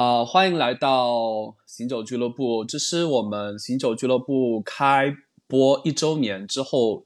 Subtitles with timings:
[0.00, 5.14] 啊，欢迎来到醒酒俱乐部，这是我们醒酒俱乐部开
[5.46, 7.04] 播一周年之后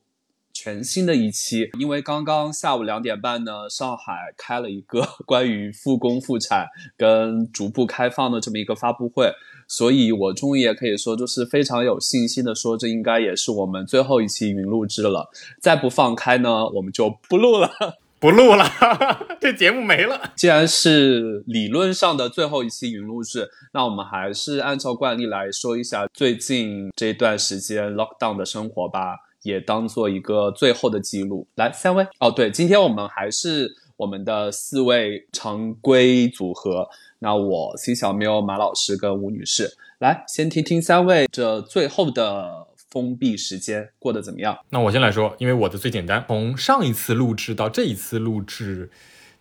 [0.53, 1.71] 全新的一期。
[1.81, 9.33] 因为刚刚下午两点半呢，上海开了一个 关于复工复产跟逐步开放的这么一个发布会。
[9.67, 15.29] 所以，我终于也可以说，就是非常有信心的说，这应该也是我们最后一期云录制了。
[15.61, 17.69] 再不放开呢，我们就不录了，
[18.25, 18.65] 不录了，
[19.39, 20.33] 这节目没了。
[20.35, 31.47] 既然是理论上的最后一期云录制，那我们还是按照惯例来说一下最近这段时间 lockdown 的生活吧，也当做一个最后的记录。
[31.57, 36.89] 来，三位哦，对，今天我们还是我们的四位常规组合。
[37.19, 44.57] 那我 C 小喵、马老师跟吴女士来先听听三位这最后的封闭时间过得怎么样？
[44.71, 46.25] 那我先来说，因为我的最简单。
[46.29, 48.89] 从上一次录制到这一次录制，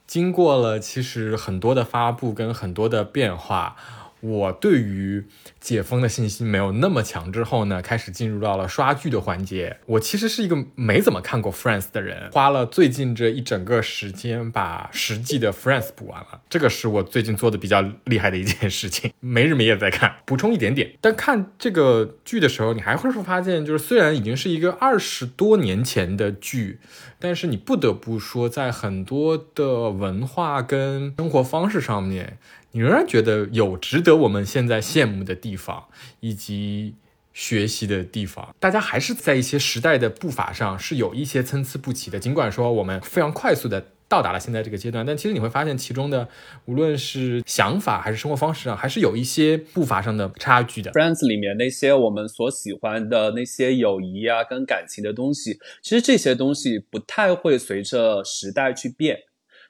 [0.07, 3.75] 经过了其实很多的发布跟很多的变化。
[4.23, 5.25] 我对于
[5.59, 9.75] 解封的信心没有那么强，之后呢，开始进入到了刷剧的环节。
[9.85, 20.15] 我其实是一个没怎么看过 Friends 的人，花了最近这一整个时间把十季的 Friends 补完了，这个是我最近做的比较厉害的一件事情，没日没夜在看。
[20.25, 26.79] 补充一点点，但看这个剧的时候，你还会发现，就是虽然已经是一个二十多年前的剧，
[27.19, 32.37] 但是你不得不说，在很多的文化跟生活方式上面。
[32.75, 35.87] 你仍然觉得有值得我们现在羡慕的地方，
[36.21, 36.95] 以及
[37.31, 38.53] 学习的地方。
[38.59, 42.19] 大家还是在一些时代的步伐上是有一些参差不齐的。
[42.19, 46.27] 尽管说我们非常快速的到达了现在这个阶段，但其实你会发现其中的
[46.65, 50.91] 无论是想法还是生活方式上，还是有一些步伐上的差距的。
[50.93, 59.19] Friends 里面那些我们所喜欢的那些友谊啊跟感情的东西，其实这些东西不太会随着时代去变。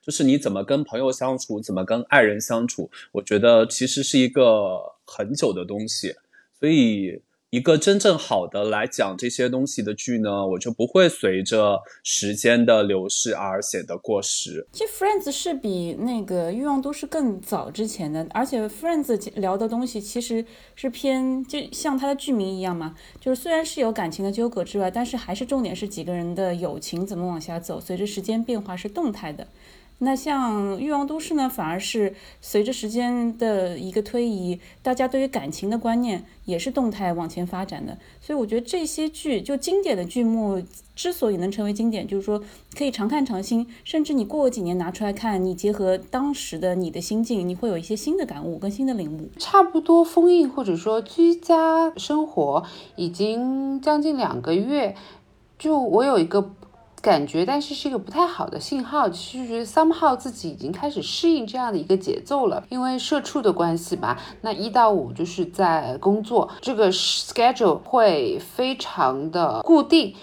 [0.03, 6.13] 就是你怎么跟朋友相处，怎么跟爱人相处，我觉得其实是一个很久的东西。
[6.59, 14.65] 所以，一个真正好的来讲这些东西的剧呢，我就不会随着时间的流逝而显得过时。
[14.71, 19.05] 其实《Friends》是比那个《欲望都市》更早之前的，而且《Friends》
[19.39, 20.43] 聊的东西其实
[20.75, 29.47] 是偏，就像它的剧名一样嘛，就是虽然是有感情的纠葛之外，但是还是重点是几个人的友情怎么往下走，随着时间变化是动态的。
[30.03, 37.97] 那像《欲望都市》呢，反而是随着时间的一个推移，大家对于感情的观念也是动态往前发展的。
[38.19, 40.61] 所以我觉得这些剧，就经典的剧目
[40.95, 42.43] 之所以能成为经典，就是说
[42.77, 49.29] 可以常看常新，甚至你过几年拿出来看，你结合当时的你的心境，你会有一些新的感悟跟新的领悟。
[49.39, 52.63] 差不多封印或者说居家生活
[52.97, 54.95] 已经将近两个月，
[55.57, 56.51] 就我有一个。
[57.03, 59.09] 感觉，但是是一个不太好的信号。
[59.09, 64.17] 其实 somehow 自己已经开始适应这样的一个节奏了，因为社畜的关系吧。
[64.39, 70.15] 那一到五就是在工作，这个 schedule 会非常的固定，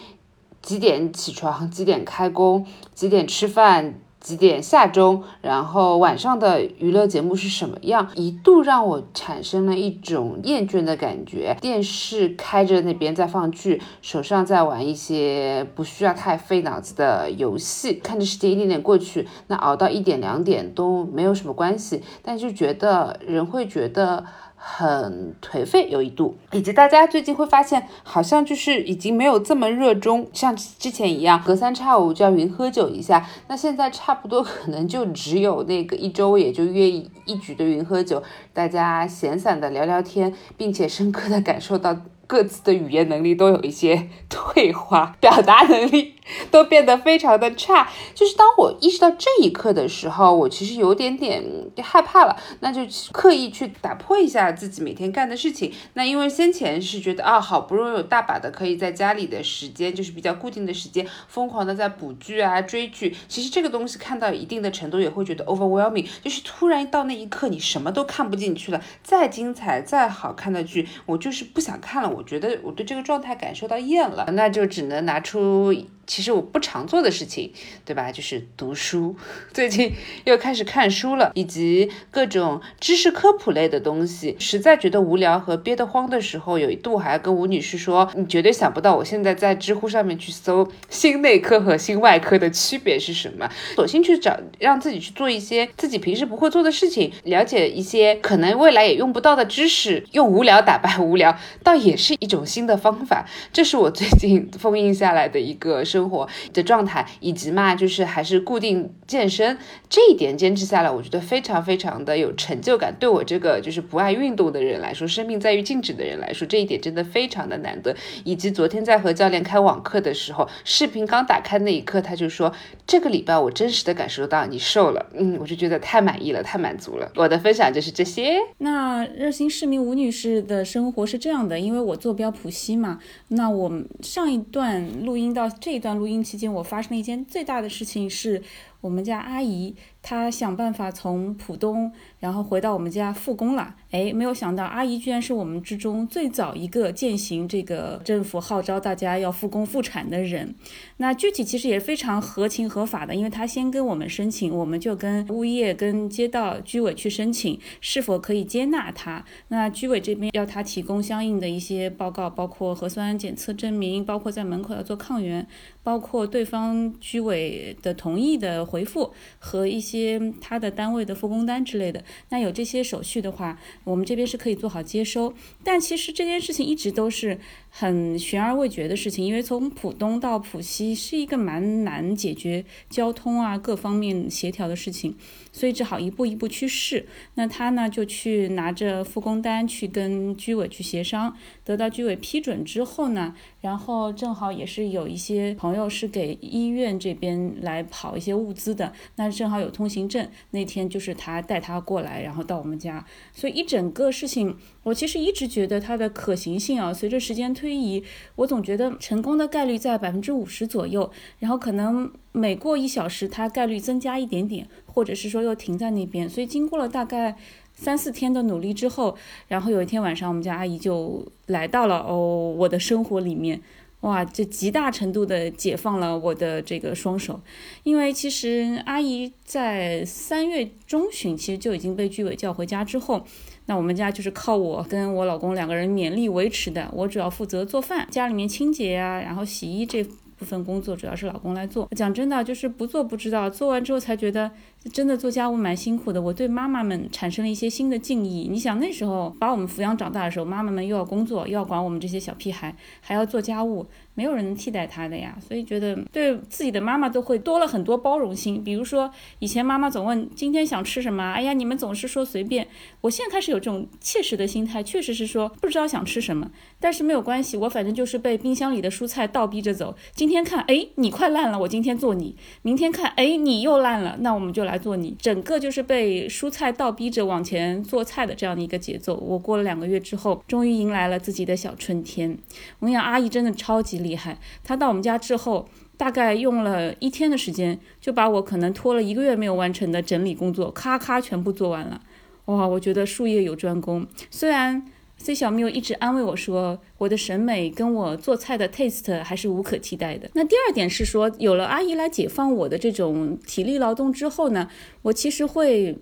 [0.62, 4.00] 几点起床，几点开工，几点吃饭。
[4.20, 8.08] 几点下钟，然后晚上的娱乐节目是什么样？
[8.14, 11.56] 一度让我产生了一种厌倦的感觉。
[11.60, 24.24] 电视开着那边在放剧，手上在玩一些不需要太费脑子的游戏，看着时间一点点过去，那熬到一点两点都没有什么关系，但就觉得人会觉得。
[24.62, 33.26] 很颓废，有一度，以及大家最近会发现，好像就是已经没有这么热衷，像之前一样，隔三差五就要云喝酒一下。
[33.48, 38.22] 那现在差不多可能就只有那个一周也就约一局的云喝酒，
[38.52, 41.96] 大家闲散的聊聊天，并且深刻的感受到。
[42.30, 46.14] 各自的语言能力都有一些 退化，表达能力
[46.50, 47.88] 都变得非常的差。
[48.14, 51.44] 就是当我意识到这一刻的时候，我其实有点点
[51.82, 52.80] 害怕了，那就
[53.12, 55.70] 刻意去打破一下自己每天干的事情。
[55.92, 63.14] 那因为先前是觉得啊，好不容易有大把的可以在家里的时间，就是比较固定的时间，疯狂的在补剧啊、追剧。
[63.28, 68.80] 其实这个东西看到一定的程度也会觉得 overwhelming，就是突然到那一刻你什么都看不进去了。
[69.02, 72.08] 再精彩、再好看的剧，我就是不想看了。
[72.08, 72.24] 我。
[72.30, 75.74] 觉得我对这个状态感受到厌了，那就只能拿出。
[76.10, 77.52] 其实我不常做的事情，
[77.84, 78.10] 对吧？
[78.10, 79.14] 就是读书。
[79.54, 79.92] 最近
[80.24, 84.34] 又开始看书了，以及各种知识科普类的东西。
[84.40, 103.28] 实在觉得无聊和憋得慌的时候，有一度还跟吴女士说：“你绝对想不到，我现在在知乎上面去搜心内科和心外科的区别是什么。”索性去找，让自己去做一些自己平时不会做的事情，了解一些可能未来也用不到的知识，用无聊打败无聊，倒也是一种新的方法。
[103.52, 105.99] 这是我最近封印下来的一个生。
[106.00, 109.58] 生活的状态，以及嘛，就是还是固定健身
[109.90, 112.94] 这一点坚持下来，我觉得非常非常的有成就感。
[112.98, 117.94] 对我这个就是不爱运动的人来说，生命在于静止的人来说，这一点真的非常的难得。
[118.24, 122.50] 以及昨天在和教练开网课的时候，视频刚打开那一刻，他就说
[122.86, 127.12] 这个礼拜我真实的感受到你瘦了，嗯，我就觉得太满意了，太满足了。
[127.16, 128.38] 我的分享就是这些。
[128.56, 132.98] 那热心市民吴女士的生活是这样的，因为我坐标浦西嘛，
[133.28, 133.70] 那我
[134.00, 138.42] 上一段录音到这一段录音期间，我发生了一件最大的事情，是
[138.80, 141.92] 我们家阿姨她想办法从浦东。
[142.18, 150.54] 然后回到我们家复工了，哎，没有想到阿姨居然是我们之中最早一个践行这个政府号召大家要复工复产的人。
[150.98, 159.24] 那具体其实也非常合情合法的，因为她先跟我们申请，我们就跟物业、跟街道居委去申请是否可以接纳她。
[159.48, 165.46] 那居委这边要她提供相应的一些报告，包括核酸检测证明，包括在门口要做抗原，
[165.82, 172.04] 包括对方居委的同意的回复和一些他的单位的复工单之类的。
[172.28, 175.32] 那有这些手续的话，我们这边是可以做好接收。
[175.64, 177.38] 但其实这件事情一直都是
[177.70, 185.16] 很悬而未决的事情，因为从浦东到浦西是一个蛮难解决交通啊各方面协调的事情，
[185.52, 187.06] 所以只好一步一步去试。
[187.34, 202.00] 那他呢就去拿着复工单去跟居委去协商，得到居委批准之后呢，然后正好也是有一些朋友是给医院这边来跑一些物资的，那正好有通行证，那天就是他带他过。
[202.00, 208.02] 来，然后到我们家，所以一整个事情，我其实一直觉得它的可行性啊，随着时间推移，
[208.36, 216.28] 我总觉得成功的概率在百分之五十左右，然后可能每过一小时，它概率增加一点点，或者是说又停在那边。
[216.28, 217.36] 所以经过了大概
[217.74, 219.16] 三四天的努力之后，
[219.48, 223.60] 然后有一天晚上，我们家阿姨就来到了哦我的生活里面。
[224.02, 227.38] 哇，这极大程度的解放了我的这个双手，
[227.82, 233.22] 因为其实阿姨在三月中旬其实就已经被居委叫回家之后，
[233.66, 236.90] 那我们家就是靠我跟我老公两个人勉力维持的。
[236.94, 240.02] 我主要负责做饭，家里面清洁呀，然后洗衣这
[240.40, 241.88] 部分工作主要是老公来做。
[241.94, 244.50] 讲真的，就是不做不知道，做完之后才觉得。
[244.92, 248.48] 真的做家务蛮辛苦的，我对妈妈们产生了一些新的敬意。
[248.50, 255.36] 你想那时候把我们抚养长大的时候，妈妈们又要工作，又要管我们这些小屁孩，还要做家务，没有人能替代她的呀。
[255.46, 258.64] 所以觉得对自己的妈妈都会多了很多包容心。
[258.64, 259.10] 比如说
[259.40, 262.66] 以前妈妈总问今天想吃什么，哎呀你们总是说随便。
[263.02, 266.50] 我现在开始有这种切实的心态，确实是说不知道想吃什么，
[266.80, 269.94] 但是没有关系，我反正就是被冰箱里的蔬菜倒逼着走。
[270.14, 274.69] 今天看，哎你快烂了，我今天做你；明天看，哎你又烂了，那我们就来。
[274.70, 279.16] 来做你整个就是被蔬菜倒逼着往前做菜的这样的一个节奏。
[279.16, 282.38] 我过了两个月之后，终于迎来了自己的小春天。
[282.78, 284.38] 我跟你讲，阿姨真的超级厉害。
[284.62, 292.00] 她到我们家之后，大概用了一天的时间，就把我可能拖了一个月没有完成的整理工作，咔咔全部做完了。
[292.46, 294.06] 哇，我觉得术业有专攻。
[294.30, 294.86] 虽然。
[295.22, 300.30] C 小缪一直安慰我说，我的审美跟我做菜的 taste 还是无可替代的。
[300.32, 304.68] 那第二点是说，有了阿姨来解放我的这种体力劳动之后呢，
[305.02, 305.96] 我其实会。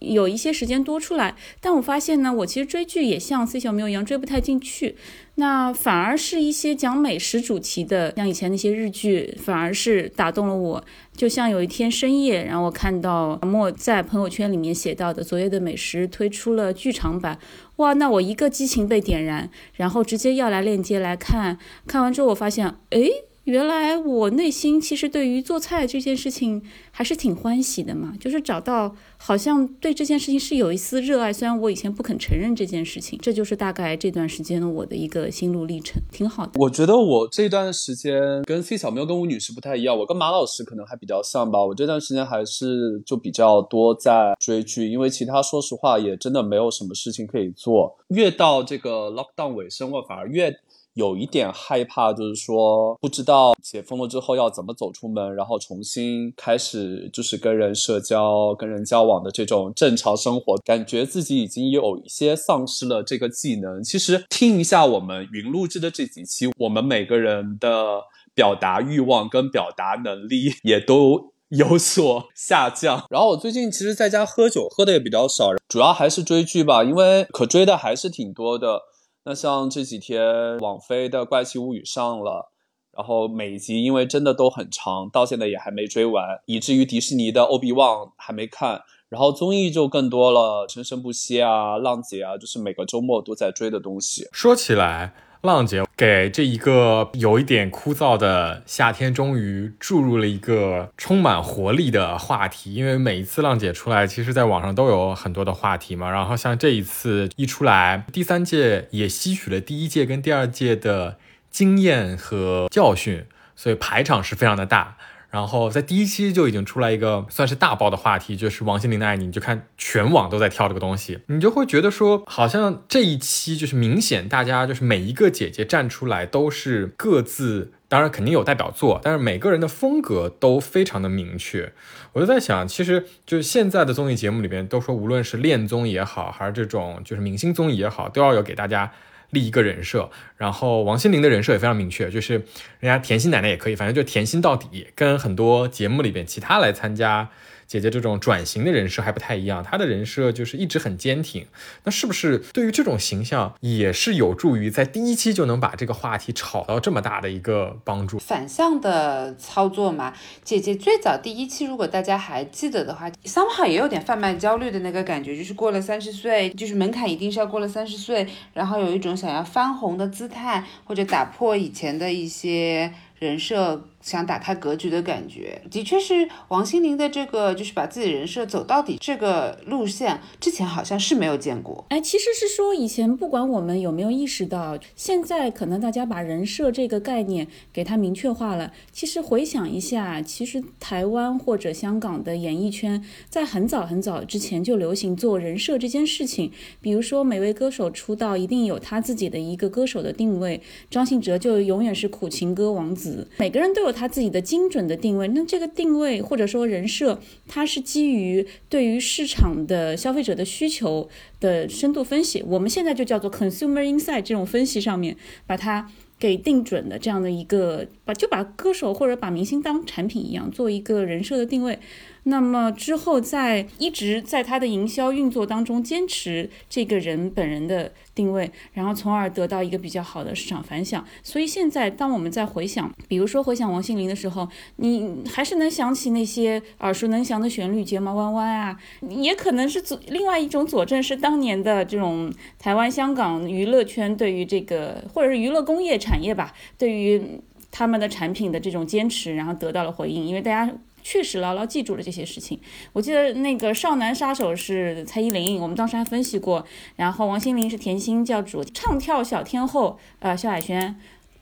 [0.00, 4.96] 有一些时间多出来，但我发现呢，我其实追剧也像 C 小缪一样追不太进去，
[5.36, 10.84] 那反而是一些讲美食主题的，像以前那些日剧，反而是打动了我。
[11.16, 17.38] 就像有一天深夜，然后我看到莫在朋友圈里面写到的《昨夜的美食》推出了剧场版，
[17.76, 23.10] 哇，那我一个激情被点燃，然后直接要来链接来看，看完之后我发现，哎。
[23.44, 36.52] 原来我内心其实对于做菜这件事情还是挺欢喜的嘛，就是找到好像对这件事情是有一丝热爱，虽然我以前不肯承认这件事情，这就是大概这段时间的我的一个心路历程，挺好的。
[36.58, 41.62] 我觉得我这段时间跟 C 小喵跟吴女士不太一样，我跟马老师可能还比较像吧。
[41.62, 47.94] 我这段时间还是就比较多在追剧，因为其他说实话也真的没有什么事情可以做。
[48.08, 50.58] 越到这个 lockdown 尾声，我反而越。
[50.94, 63.82] 有一点害怕，就是说不知道解封了之后要怎么走出门，然后重新开始就是跟人社交、跟人交往的这种正常生活，感觉自己已经有一些丧失了这个技能。
[63.82, 73.04] 其实听一下我们云录制的这几期，我们每个人的表达欲望跟表达能力也都有所下降。
[73.10, 78.80] 然后我最近其实在家喝酒喝的也比较少，主要还是追剧吧，因为可追的还是挺多的。
[79.24, 82.52] 那像这几天网飞的《怪奇物语》上了，
[82.92, 94.28] 然后每集因为真的都很长，到现在也还没追完，以至于迪士尼的《欧比旺》还没看，然后综艺就更多了，《生生不息》啊，《浪姐》啊，就是每个周末都在追的东西。
[94.32, 95.14] 说起来。
[95.44, 102.72] 浪姐给这一个有一点枯燥的夏天，终于注入了一个充满活力的话题。
[102.72, 106.10] 因为每一次浪姐出来，其实在网上都有很多的话题嘛。
[106.10, 111.18] 然后像这一次一出来，第三届也吸取了第一届跟第二届的
[111.50, 114.96] 经验和教训，所以排场是非常的大。
[115.34, 131.72] 然后在第一期就已经出来一个算是大爆的话题，就是王心凌的爱你，你就看全网都在跳这个东西，你就会觉得说，好像这一期就是明显大家就是每一个姐姐站出来都是各自，当然肯定有代表作，但是每个人的风格都非常的明确。
[132.12, 138.92] 我就在想，其实就是现在的综艺节目里边都说，无论是恋综也好，还是这种就是明星综艺也好，都要有给大家。
[139.34, 142.34] 立一个人设，然后王心凌的人设也非常明确，就是
[142.80, 147.28] 人家甜心奶奶也可以，反正就甜心到底，跟很多节目里边其他来参加。
[147.74, 151.44] 姐姐这种转型的人设还不太一样，她的人设就是一直很坚挺。
[151.82, 158.16] 那是不是对于这种形象也是有助于在第一期就能把这个话题炒到这么大的一个帮助？
[158.20, 160.14] 反向的操作嘛。
[160.44, 173.88] 姐姐最早第一期，如果大家还记得的话，somehow 也有点贩卖焦虑的那个感觉，就是过了三十岁，就是门槛一定是要过了三十岁，然后有一种想要翻红的姿态，或者打破以前的一些人设。
[174.04, 181.86] 想打开格局的感觉，的确是王心凌的这个，就是把自己人设走到底这个路线，之前好像是没有见过。
[181.88, 188.74] 哎，其实是说以前不管我们有没有意识到，现在可能大家把人设这个概念给它明确化了。
[188.92, 196.52] 其实回想一下，其实台湾或者香港的演艺圈在很早很早之前就流行做人设这件事情。
[196.82, 203.93] 比如说每位歌手出道一定有他自己的一个歌手的定位，张信哲就永远是苦情歌王子，每个人都有。
[203.94, 211.08] 他自己的精准的定位，那这个定位或者说人设，它是基于对于市场的消费者的需求
[211.40, 221.78] 的深度分析，我们现在就叫做 consumer insight 这种分析上面把它给定准的这样的一个，把就把歌手或者把明星当产品一样做一个人设的定位。
[222.24, 231.04] 那么之后，在一直在他的营销运作当中坚持这个人本人的定位，然后从而得到一个比较好的市场反响。
[231.22, 238.78] 所以现在，当我们在回想，比如说回想王心凌的时候，你还是能想起那些耳熟能详的旋律，睫毛弯弯啊，
[239.10, 247.22] 也可能是佐另外一种佐证，是当年的这种台湾、香港娱乐圈对于这个或者是娱乐工业产业吧，对于
[247.70, 250.72] 他们的产品的这种坚持，然后得到了回应，因为大家。
[251.04, 252.58] 确实牢牢记住了这些事情。
[252.94, 256.66] 我记得那个少男杀手是蔡依林，我们当时还分析过。
[256.96, 260.96] 然后王心凌是甜心教主，唱跳小天后，呃，萧亚轩。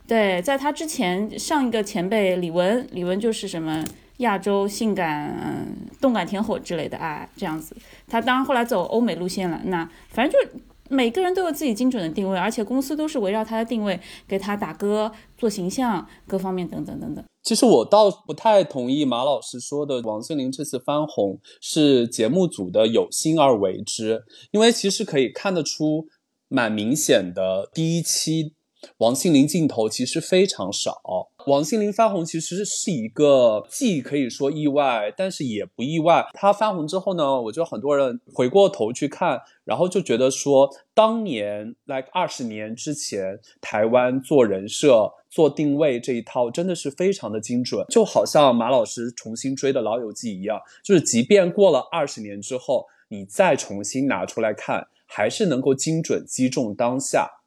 [0.07, 3.85] 对，在她之前，上一个前辈李玟，李玟就是什么
[4.19, 5.66] 亚洲性感
[6.00, 7.76] 动感天后之类的啊，这样子。
[8.09, 9.61] 她当然后来走欧美路线了。
[9.66, 17.25] 那反正就每个人都有自己精准的定位，而且公司都是围绕她的定位给她打歌、做形象各方面等等等等。
[17.42, 26.06] 其实我倒不太同意马老师说的，王心凌这次翻红是节目组的有心而为之，因为其实可以看得出，
[26.49, 28.54] 蛮明显的，第一期
[28.99, 31.32] 王心凌镜头其实非常少。
[31.46, 36.25] 王心凌翻红其实是一个既可以说意外，但是也不意外。
[36.32, 57.41] 她翻红之后呢，我就很多人回过头去看，然后就觉得说，当年 like 二十年之前，台湾做人设、做定位这一套真的是非常的精准，就好像马老师重新追的《老友记》一样，就是即便过了二十年之后，你再重新拿出来看，还是能够精准击中当下。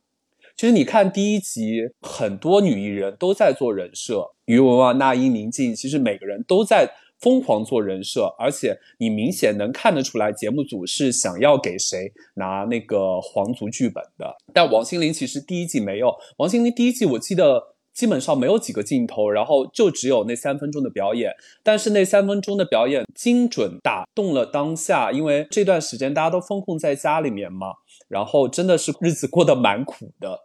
[0.57, 14.33] 其实你看第一集，很多女艺人都在做人设，于文啊、那英、宁静，其实每个人都在疯狂做人设，而且你明显能看得出来，节目组是想要给谁拿那个皇族剧本的。
[14.53, 21.33] 但王心凌其实第一季没有，王心凌第一季我记得基本上没有几个镜头，然后就只有那三分钟的表演，
[21.63, 27.73] 但是那三分钟的表演精准打动了当下，因为这段时间大家都封控在家里面嘛。
[28.07, 30.41] 然后真的是日子过得蛮苦的，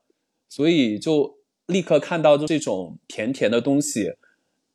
[0.50, 4.10] 所以就立刻看到这种甜甜的东西，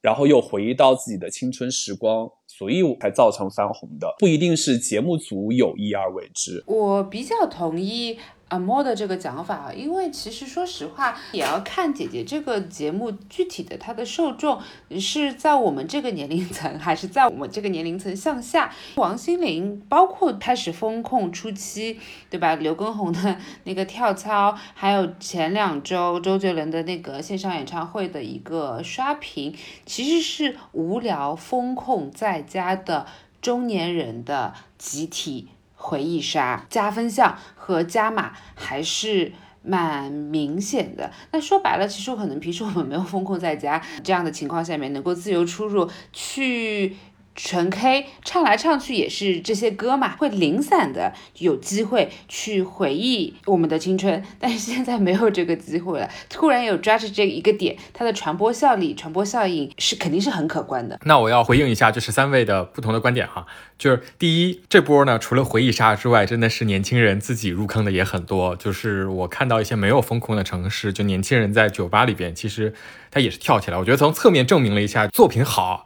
[0.02, 6.64] 然后又回忆到自己的青春时光，所以才造成翻红的，不一定是节目组有意而为之。
[6.66, 8.18] 我比较同意。
[8.50, 14.62] 阿莫的这个讲法，因为其实说实话，也要看姐姐这个节目具体的它的受众
[15.00, 18.72] 是在我们这个年龄层，还是在我们这个年龄层向下。
[18.96, 22.00] 王心凌包括开始风控初期，
[22.30, 22.54] 对吧？
[22.56, 29.56] 刘畊宏的 那个跳操，还有前两周周杰伦的那个线上演唱会的一个刷屏，
[29.88, 33.08] 其实是无聊风控在家的
[33.42, 35.48] 中年人的集体。
[35.86, 41.12] 回忆杀加分项和加码还是蛮明显的。
[41.32, 46.96] 那说白了，其实可能平时我们没有 风控在家这样的情况下面，能够自由出入去。
[47.36, 56.10] 纯 K 唱来唱去也是这些歌嘛，会零散的有机会去回忆我们的青春，但是现在没有这个机会了。
[56.30, 60.98] 突然有抓住这一个点，它的传播效力、传播效应是肯定是很可观的。
[61.04, 63.46] 那我要回应一下，就是三位的不同的观点哈，
[63.78, 68.56] 就是第一，这波呢，除了回忆杀之外，真的是年轻人自己入坑的也很多。
[68.56, 72.74] 就是我看到一些没有风控的城市，就年轻人在酒吧里边，其实
[73.12, 73.78] 他也是跳起来。
[73.78, 75.86] 我觉得从侧面证明了一下作品好。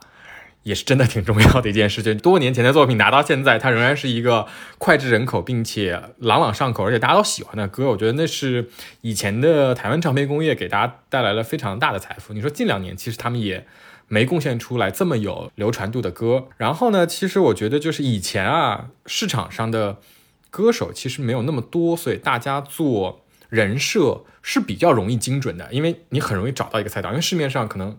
[0.64, 2.18] 也是真的挺重要的一件事情。
[2.18, 4.46] 多年前的作品拿到现在，它仍然是一个
[4.78, 7.88] 脍炙人口，并且朗朗上口，而且大家都喜欢的歌。
[7.90, 8.70] 我觉得那是
[9.02, 12.34] 以前的台湾唱片工业给大家带来了非常大的财富。
[12.34, 13.66] 你说近两年，其实他们也
[14.08, 16.50] 没贡献出来这么有流传度的歌。
[16.58, 20.00] 然后呢，其实我觉得就是以前啊，市场上的
[20.50, 27.98] 歌手其实没有那么多，所以大家做人设是比较容易精准的，因为你很容易找到一个赛道，因为市面上可能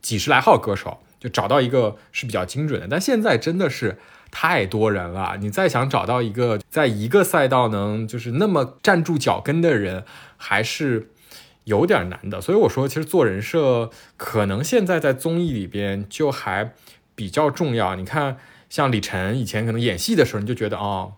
[0.00, 1.00] 几十来号歌手。
[1.24, 3.96] 就找到一个是比较精准的，但现在真的是
[4.30, 10.04] 太多人了，你再想找到一个在一个赛道能就是那么站住脚跟的人，
[10.36, 11.08] 还是
[11.64, 12.42] 有点难的。
[12.42, 13.88] 所以我说，其实做人设
[14.18, 16.74] 可能现在在综艺里边就还
[17.14, 17.94] 比较重要。
[17.94, 18.36] 你看，
[18.68, 21.14] 像李晨以前可能演戏的时候，你就觉得哦，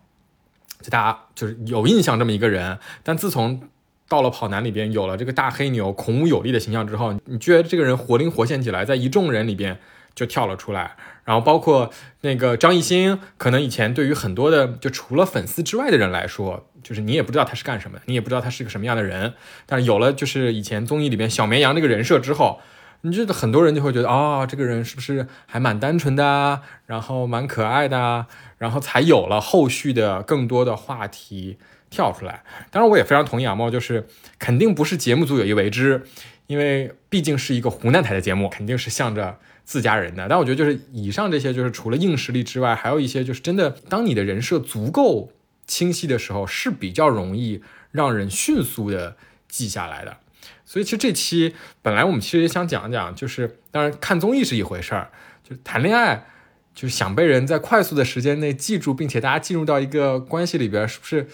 [0.81, 3.61] 就大家就是有印象这么一个人，但自从
[4.09, 9.79] 到了跑男里边有了这个大黑牛孔武有力的形象之后，你觉得这个人活灵活现起来，在一众人里边。
[10.17, 11.91] 就跳了出来，然后包括
[12.23, 19.35] 那个张艺兴，可能以前对于很多的就除了粉丝之外的人来说，就是你也不知道他是干什么，你也不知道他是个什么样的人。
[19.67, 22.61] 但是有了就是以前综艺里边小绵羊这个人设之后，
[23.03, 28.25] 你觉得很多人就会觉得啊，这个人是不是还蛮单纯的，然后蛮可爱的，
[28.57, 31.59] 然后才有了后续的更多的话题
[31.91, 32.43] 跳出来。
[32.71, 34.07] 当然，我也非常同意阿猫，就是
[34.39, 36.03] 肯定不是节目组有意为之，
[36.47, 39.39] 因为毕竟是一个湖南台的节目，肯定是向着。
[39.67, 45.33] 自家人的，但我觉得就是以上这些，就是除了硬实力之外，还有一些就是真的，当你的人设足够
[45.67, 49.17] 清晰的时候，是比较容易让人迅速的
[49.49, 50.19] 记下来的。
[50.65, 55.11] 所以其实这期本来我们其实也想讲讲，就是当然看综艺是一回事儿，
[55.43, 56.25] 就谈恋爱，
[56.73, 61.27] 就想被人在快速的时间内记住，并且大家进入到一个关系里边，是不是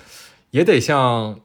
[0.52, 1.40] 也得像？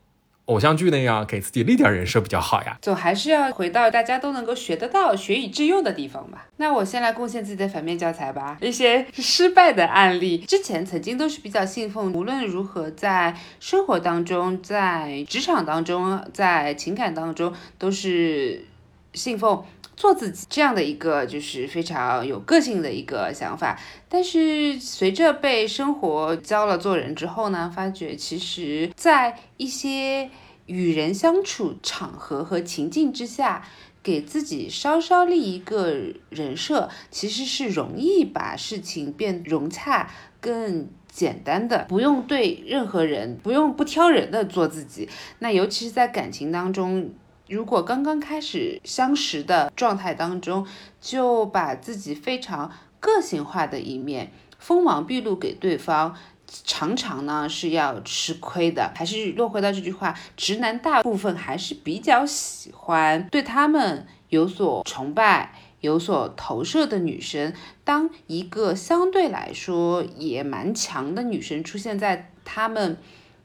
[0.48, 6.48] 偶像剧那样给自己立点人设比较好呀，总还是要回到大家都能够学得到、学以致用的地方吧。
[6.56, 10.38] 那我先来贡献自己的反面教材吧，一些失败的案例。
[10.38, 18.65] 之前曾经都是比较信奉，无论如何在生活当中、在职场当中、在情感当中，都是
[19.13, 19.62] 信奉
[19.97, 23.77] 做自己这样的一个就是非常有个性的一个想法。
[24.07, 30.29] 但是随着被生活教了做人之后呢，发觉其实在一些
[30.67, 33.65] 与人相处场合和情境之下，
[34.03, 35.95] 给自己稍稍立一个
[36.29, 45.10] 人设，其实是容易把事情变融洽、更简单的，不用对任何人不用不挑人的做自己。
[45.39, 47.12] 那尤其是在感情当中，
[47.49, 50.65] 如果刚刚开始相识的状态当中，
[50.99, 56.15] 就把自己非常个性化的一面锋芒毕露给对方。
[56.63, 67.53] 常常呢是要吃亏的，还是落回到这句话，直男大部分还是比较喜欢对他们有所崇拜、有所投射的女生。
[67.83, 72.97] 当一个相对来说也蛮强的女生出现在他们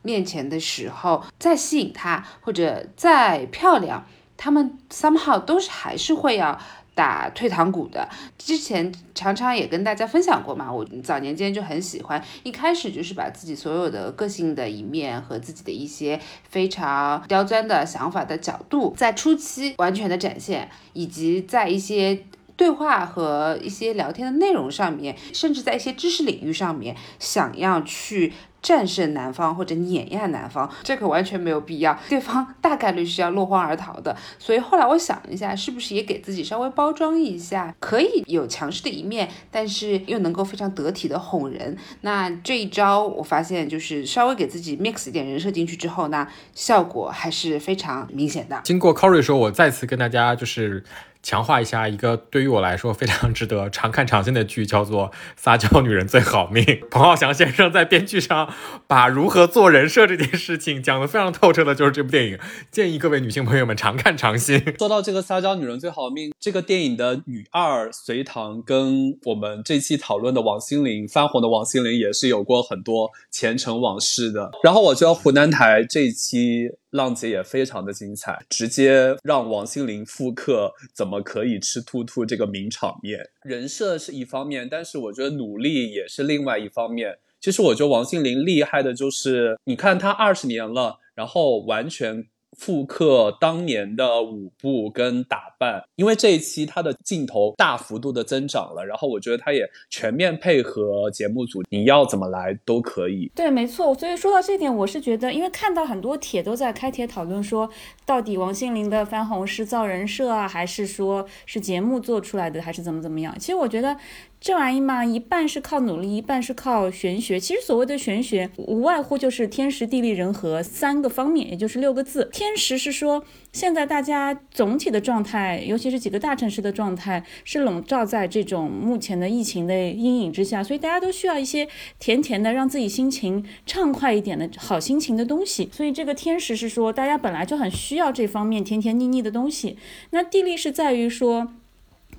[0.03, 6.59] 面前的时候，再吸引他或者再漂亮，他们 somehow 都是还是会要。
[6.95, 10.71] 打退堂鼓的，之前常常也跟大家分享过嘛。
[10.71, 28.35] 我早年间就很喜欢，一开始就是把自己所有的个性的一面和自己的一些非常刁钻的想法的角度，在初期完全的展现，以及在一些对话和一些聊天的内容上面，甚至在一些知识领域上面，想要去。
[28.63, 34.17] 战胜男方或者碾压男方，这可完全没有必要，对方大概率是要落荒而逃的。
[34.39, 41.77] 所以后来我想一下，是不是也给自己稍微包装一下，可以有强势的一面，但是又能够非常得体的哄人。
[42.03, 48.61] 那这一招我发现，就是稍微给自己 mix 一点人设进去之后呢，效果还是非常明显的。
[48.63, 50.85] 经过 Corey 说，我再次跟大家就是。
[51.23, 56.65] 强化一下一个对于我来说非常值得常看常新的剧，叫做《撒娇女人最好命》。
[56.91, 58.53] 彭浩翔先生在编剧上
[58.87, 62.39] 把如何做人设这件事情讲得非常透彻的，就是这部电影。
[62.71, 64.61] 建议各位女性朋友们常看常新。
[64.79, 74.51] 说到这个《撒娇女人最好命》这个电影的女二隋唐，跟我们这期讨论的王心凌翻红的王心凌也是有过很多前尘往事的。
[74.65, 76.71] 然后我觉得湖南台这一期。
[76.93, 83.19] 浪姐也非常的精彩，直接让王心凌复刻“怎么可以吃兔兔”这个名场面。
[83.43, 87.19] 人设是一方面，但是我觉得努力也是另外一方面。
[87.41, 92.27] 其实我觉得王心凌厉害的就是，你看她二十年了，然后完全。
[92.59, 103.31] 复刻当年的舞步跟打扮，因为这一期他的镜头大幅度的增长了，然后我觉得他也全面配合节目组，你要怎么来都可以。
[103.35, 103.95] 对，没错。
[103.95, 107.69] 所以说到这点，我是觉得，因为看到很多帖都在开帖讨论说，
[108.05, 113.35] 到底王心凌的翻红是造人设啊，还是说是节目做出来的，还是怎么怎么样？
[113.39, 113.97] 其实我觉得。
[114.43, 117.39] 这玩意嘛，一半是靠努力，一半是靠玄学。
[117.39, 122.29] 其实所谓的玄学，无外乎就是天时地利人和三个方面，也就是六个字。
[122.33, 131.69] 天时是说，现在大家总体的状态，尤其是几个大城市的状态，是笼罩在这种目前的疫情的阴影之下，所以大家都需要一些
[132.01, 135.69] 甜甜的，让自己心情畅快一点的好心情的东西。
[135.71, 139.79] 所以这个天时是说，大家本来就很需要这方面甜甜腻腻的东西。
[140.11, 141.53] 那地利是在于说。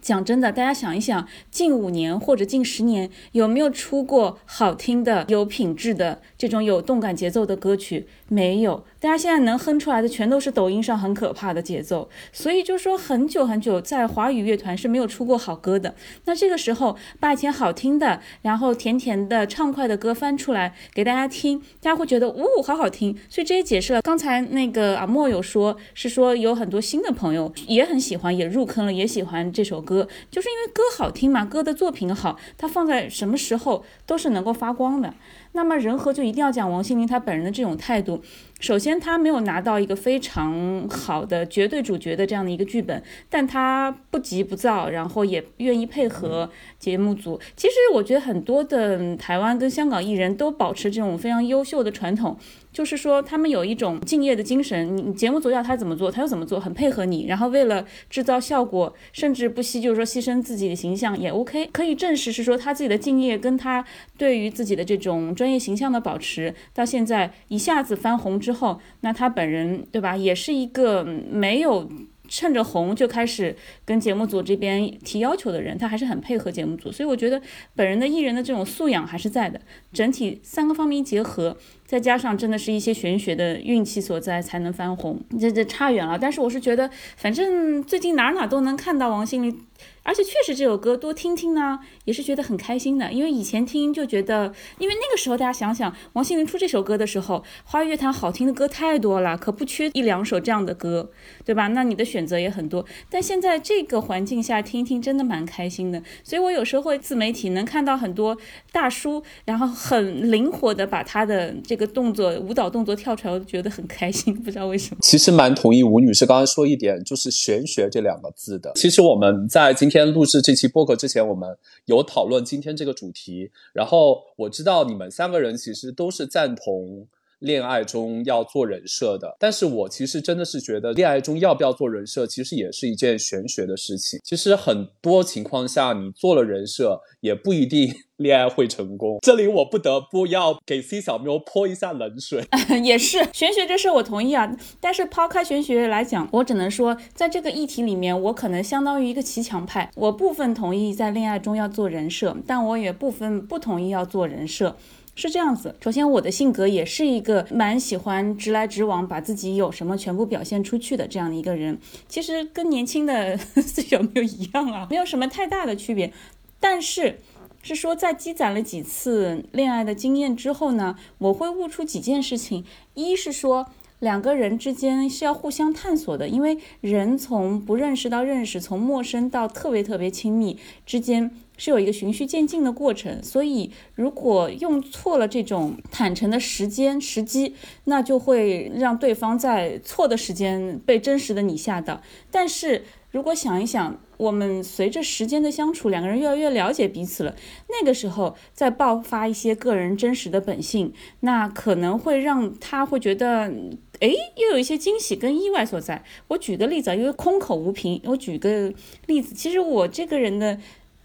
[0.03, 8.05] 讲真的，大家想一想，近五年或者近十年有没有出过好听的、有品质的这种有动感节奏的歌曲？
[8.33, 8.83] 没有。
[8.99, 15.93] 大家现在能哼出来的全都是抖音上很可怕的节奏，所以就说很久很久在华语乐团是没有出过好歌的。
[16.25, 23.15] 那这个时候把以前好听的，然后甜甜的畅快的歌翻出来给大家听，大家会觉得呜好好听。
[23.29, 35.13] 所以这也解释了刚才那个阿莫有说，是说有很多新的朋友也很喜欢，也入坑了，也喜欢这首歌，就是因为歌好听嘛，歌的作品好，它放在什么时候都是能够发光的。
[35.53, 38.21] 那么仁和就一定要讲王心凌她本人的这种态度。
[38.59, 47.39] 首先，她没有拿到一个非常好的绝对主角的这样的一个剧本，但她不急不躁，然后也愿意配合节目组。
[47.55, 52.37] 其实我觉得很多的台湾跟香港艺人都保持这种非常优秀的传统。
[52.73, 54.97] 就是说，他们有一种敬业的精神。
[54.97, 57.27] 你节目组要他怎么做，他就怎么做，很配合你。
[57.27, 61.67] 然后为了制造效果，甚至不惜就是说牺牲自己的形象也 OK。
[61.71, 63.86] 可以证实是说他自己的敬业跟他
[64.17, 71.89] 对于自己的这种专业形象的保持，到现在一下子翻红之后，那他本人对吧，也是一个没有。
[72.29, 73.55] 趁着红就开始
[73.86, 77.39] 跟节目组这边提要求的人，他还是很配合节目组，所以我觉得
[77.75, 79.59] 本人的艺人的这种素养还是在的。
[79.91, 81.55] 整体三个方面一结合，
[81.93, 85.21] 再加上真的是一些玄学的运气所在，才能翻红。
[85.39, 89.62] 这这差远了，但是我是觉得，反正最近哪哪都能看到王心凌。
[90.03, 93.11] 而且确实这首歌多听听呢，也是觉得很开心的。
[93.11, 101.09] 因为以前听就觉得，因为那个时候大家想想，王心凌出这首歌的时候，华语乐坛好听的歌太多了，可不缺一两首这样的歌，
[101.45, 101.67] 对吧？
[101.69, 102.85] 那你的选择也很多。
[103.09, 106.01] 但现在这个环境下听一听，真的蛮开心的。
[106.23, 108.37] 所以我有时候会自媒体能看到很多
[108.71, 114.97] 大叔，然后很灵活的把他的这个动作、舞蹈动作跳出来，我觉得很开心，不知道为什么。
[115.01, 118.71] 其实蛮同意吴女士刚刚说一点，就是玄学这两个字的。
[118.75, 123.51] 其实我们在今天录制这期播客之前，我们有讨论今天这个主题。
[123.73, 127.08] 然后我知道你们三个人其实都是赞同
[127.43, 134.19] 恋爱中要做人设的，但是我其实真的是觉得恋爱中要不要做人设，其实也是一件玄学的事情。
[134.23, 137.93] 其实很多情况下，你做了人设也不一定。
[138.17, 142.45] 恋爱会成功，这里我不得不要给 C 小喵泼一下冷水。
[142.82, 149.89] 也是玄学这事我同意啊，但是抛开玄学来讲，我只能说，在这个议题里面，我可能相当于一个骑墙派。
[149.95, 154.77] 我部分同意在恋爱中要做人设，但我也部分不同意要做人设。
[155.15, 161.80] 是这样子，首先我的性格也是一个蛮喜欢直来直往，把自己有什么全部表现出去的这样的一个人。
[162.08, 166.12] 其实跟年轻的 C 小喵一样啊，没有什么太大的区别，
[166.60, 167.19] 但是。
[167.65, 172.65] 是说，在积攒了几次恋爱的经验之后呢，我会悟出几件事情。
[172.93, 173.67] 一是说，
[173.99, 183.23] 两个人之间是要互相探索的，因为人从不认识到认识，从陌生到特别特别亲密之间是有一个循序渐进的过程。
[183.23, 192.01] 所以，如果用错了这种坦诚的时间时机，那就会让对方在错的时间被真实的你吓到。
[192.31, 197.35] 但是，如果想一想，我们随着时间的相处，两个人越来越了解彼此了，
[197.69, 203.51] 那个时候再爆发一些个人真实的本性，那可能会让他会觉得，
[203.99, 206.03] 哎，又有一些惊喜跟意外所在。
[206.29, 208.73] 我举个例子啊，因为空口无凭，我举个
[209.07, 210.57] 例子，其实我这个人的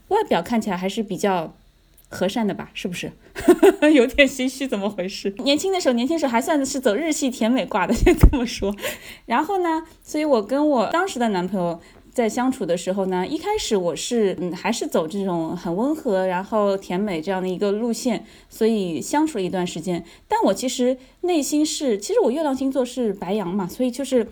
[0.08, 1.54] 外表看起来还是比较
[2.08, 3.12] 和善的吧，是不是？
[3.94, 5.34] 有点心虚，怎么回事？
[5.38, 8.74] 年轻的时候，年轻时候还算是走日系甜美挂的，先这么说。
[9.26, 11.80] 然后呢，所以我跟我当时的男朋友。
[12.10, 20.04] 在相处的时候呢，一开始我是嗯还是走这种很温和，然后甜美这样的一个路线，所以相处了一段时间。
[20.26, 24.26] 但我其实内心是，其实我月亮星座是白羊嘛，所以就是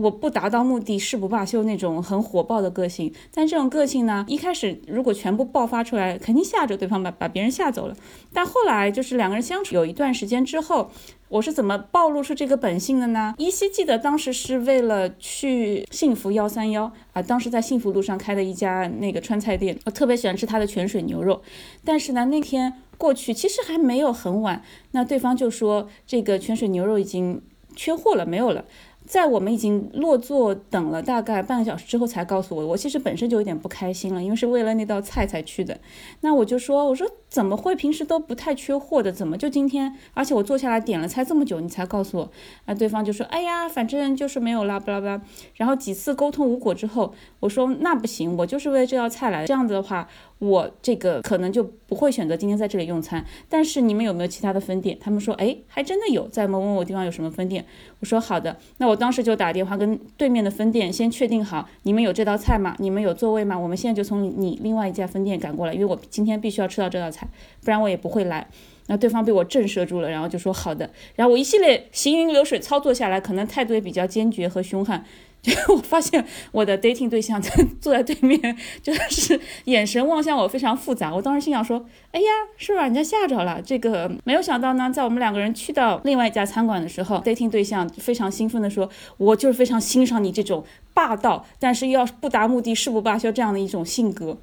[0.00, 3.12] 我不达到目的誓不罢休那种很火爆的个性。
[3.34, 7.96] 但这种个性呢，一开始如果全部爆发出来，肯定吓着对方，把把别人吓走了。
[8.32, 10.90] 但后来就是两个人相处有一段时间之后。
[11.30, 13.34] 我是怎么暴露出这个本性的呢？
[13.36, 21.42] 依稀记得当时是为了去幸福幺三幺啊，当时在幸福路上开的一家那个川菜店，我特别喜欢吃他的泉水牛肉。
[21.84, 27.42] 但是呢，那天过去其实还没有很晚，那对方就说这个泉水牛肉已经
[27.76, 28.64] 缺货了，没有了。
[29.08, 35.80] 在我们已经落座等了大概半个小时之后，才告诉我，我其实本身就有点不开心了，因为是为了那道菜才去的。
[36.20, 39.94] 那我就说，我说怎么会平时都不太缺货的，怎么就今天？
[40.14, 42.30] 而且我坐下来点了菜这么久，你才告诉我？
[42.64, 45.22] 啊，对方就说，哎呀，反正就是没有啦，巴拉巴拉。
[45.56, 49.46] 然后几次沟通无果之后，我说那不行，我就是为了这道菜来的。
[49.46, 50.08] 这样子的话。
[50.40, 54.96] 我这个可能就不会选择今天在这里用餐，但是你们有没有其他的分店？
[55.00, 57.64] 他们说，哎，还真的有，在某某某地方有什么分店？
[57.98, 62.76] 我说好的，那我当时就打电话跟对面的分店先确定好，你们有这道菜吗？
[62.78, 63.58] 你们有座位吗？
[63.58, 67.17] 我们现在就从你另外一家分店赶过来，因为我今天必须要吃到这道菜，
[67.64, 68.46] 不然我也不会来。
[68.86, 75.04] 那对方被我震慑住了，然后就说好的，然后我一系列行云流水操作下来，可能态度也比较坚决和凶悍。
[75.40, 77.48] 就我发现我的 dating 对象在
[77.80, 81.14] 坐在对面，就是眼神望向我非常复杂。
[81.14, 82.26] 我当时心想说：“哎呀，
[82.56, 94.38] 是把人家吓着了。”这个没有想到呢，在我们两个人去到另外一家餐馆的时候，dating 对象非常兴奋地说：“我就是非常欣赏你这种霸道，但是又要不达目的誓不罢休这样的一种性格。”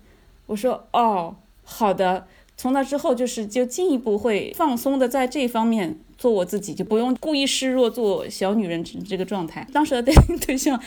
[0.48, 9.68] 我说：“哦，好的。”从那之后，就是就进一步会放松的在这方面做我自己，就不用故意示弱做小女人这个状态。
[9.74, 10.82] 当时的 对对象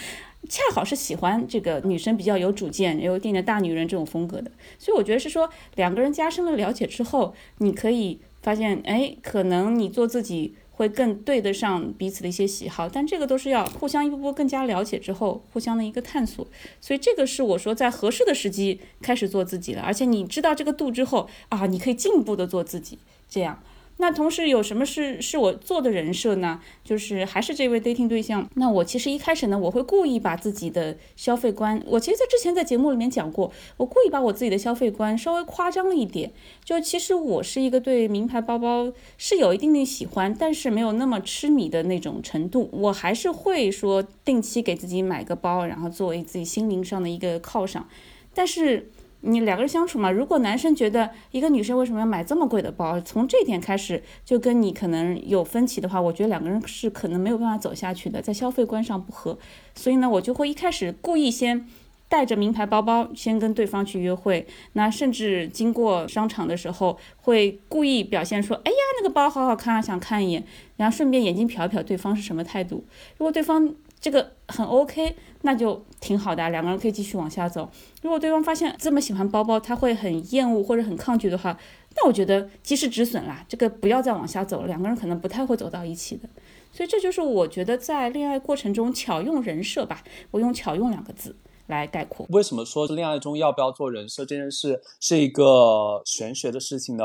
[0.49, 10.55] 恰好是喜欢这个女生比较有主见、有一定的大女人这种风格的，所以我觉得是说两个人加深了了解之后，你可以发现，哎，可能你做自己。
[10.79, 16.47] 会更对得上彼此的一些喜好，但这个都是要互相一步步更加了解之后，互相的一个探索。
[16.81, 23.61] 所以这个是我说在合适的时机开始做自己了，而且你知道这个度之后啊，你可以进一步的做自己，这样。
[24.01, 26.61] 那同时有什么是是我做的人设呢？
[26.85, 28.49] 就是还是这位 dating 对象。
[28.55, 36.33] 那我其实一开始呢，我会故意把自己的消费观，我其实在之前在节目里面讲过，我故意把我自己的消费观稍微夸张了一点。
[36.65, 42.71] 就其实我是一个对名牌包包是有一定的喜欢，但是没有那么痴迷的那种程度。
[42.73, 47.89] 我还是会说定期给自己买个包，然后作为自己心灵上的一个犒赏。
[48.33, 48.91] 但是。
[49.21, 59.37] 你两个人相处嘛，如果男生觉得一个女生为什么要买这么贵的包，从这点开始就跟你可能有分歧的话，我觉得两个人是可能没有办法走下去的，在消费观上不合。
[59.75, 61.67] 所以呢，我就会一开始故意先
[62.09, 70.45] 带着名牌包包先跟对方去约会，那甚至经过商场的时候会故意表现说，哎呀，那个包好好看啊，想看一眼，
[70.77, 72.85] 然后顺便眼睛瞟一瞟对方是什么态度。
[73.19, 77.69] 如果对方这个很 OK，那就挺好的，两个人可以继续往下走。
[78.01, 81.59] 如果对方发现这么喜欢包包，他会很厌恶或者很抗拒的话，
[81.97, 86.29] 那我觉得及时止损啦，这个不要再往下走了，两个人可能不太会走到一起的。
[86.73, 92.25] 所以这就是我觉得在恋爱过程中巧用人设吧，我用巧用两个字来概括。
[92.31, 97.05] 为什么说恋爱中要不要做人设这件事是一个玄学的事情呢？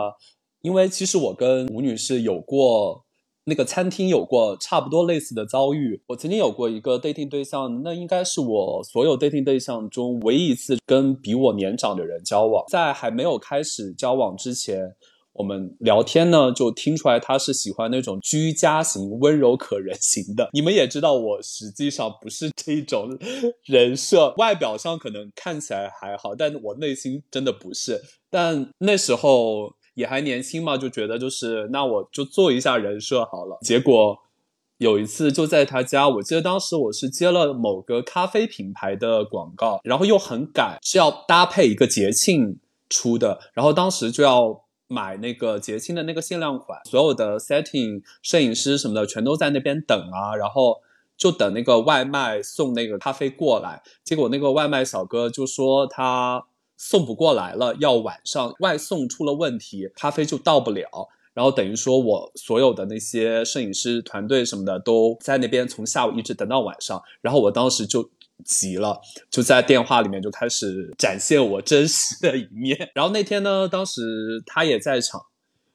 [0.62, 3.04] 因为其实我跟吴女士有过。
[3.46, 6.02] 那个餐厅有过差不多类似的遭遇。
[6.08, 12.64] 我曾经有过一个 dating 对象，那应该是我所有 dating 对象中唯一一次跟比我年长的人交往。
[12.70, 14.96] 在还没有开始交往之前，
[15.34, 20.50] 我们聊天呢，就听出来他是喜欢那种居家型、温柔可人型的。
[20.54, 23.10] 你们也知道，我实际上不是这种
[23.66, 28.02] 人设，外表上可能看起来还好，但我内心真的不是。
[28.30, 29.74] 但那时候。
[29.96, 33.58] 也还年轻嘛，就觉得就是那我就做一下人设好了。
[33.62, 34.18] 结果
[34.78, 50.82] 有一次就在他家，我记得当时我是接了某个咖啡品牌的广告，然后又很赶，是要搭配一个节庆出的，然后当时就要买那个节庆的那个限量款，所有的 setting、摄影师什么的全都在那边等啊，然后
[51.16, 53.84] 就等那个外卖送那个咖啡过来。
[54.04, 56.46] 结果那个外卖小哥就说他。
[56.86, 60.86] 送不过来了，要晚上外送出了问题，咖啡就到不了。
[61.34, 67.02] 然后等于说我所有的那些摄影师团队什么的都在那边，从下午一直等到晚上。
[67.22, 68.08] 然后我当时就
[68.44, 69.00] 急了，
[69.32, 72.92] 就在电话里面就开始展现我真实的一面。
[72.94, 75.22] 然后那天呢，当时他也在场，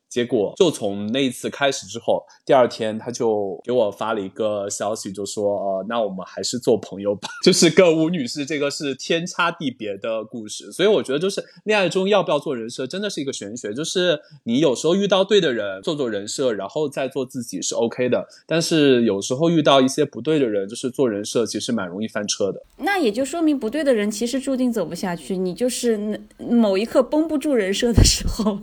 [0.09, 7.29] 结果就从那一次开始之后，第二天他就给我发了一个消息，就说：“呃，那我们还是做朋友吧。
[7.45, 13.75] ”就是跟吴女士这个是天差地别的故事，所以我觉得就是恋爱中要不要做人设，真的是一个玄学。
[13.75, 18.27] 就是你有时候遇到对的人，做做人设，然后再做自己是 OK 的。
[18.47, 22.63] 但是有时候遇到一些不对的人，就是做人设其实蛮容易翻车的。
[22.79, 25.37] 那也就说明不对的人其实注定走不下去。
[25.37, 28.59] 你就是某一刻绷不住人设的时候，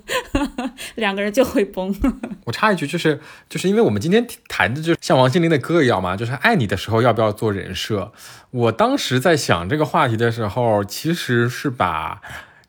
[0.96, 1.94] 两个人就会崩。
[2.46, 3.20] 我插一句，就是
[3.50, 8.14] 就是因为我们今天谈的就像王心凌的歌一样嘛，就是爱你的时候要不要做人设？
[8.52, 12.22] 我当时在想这个话题的时候，其实是把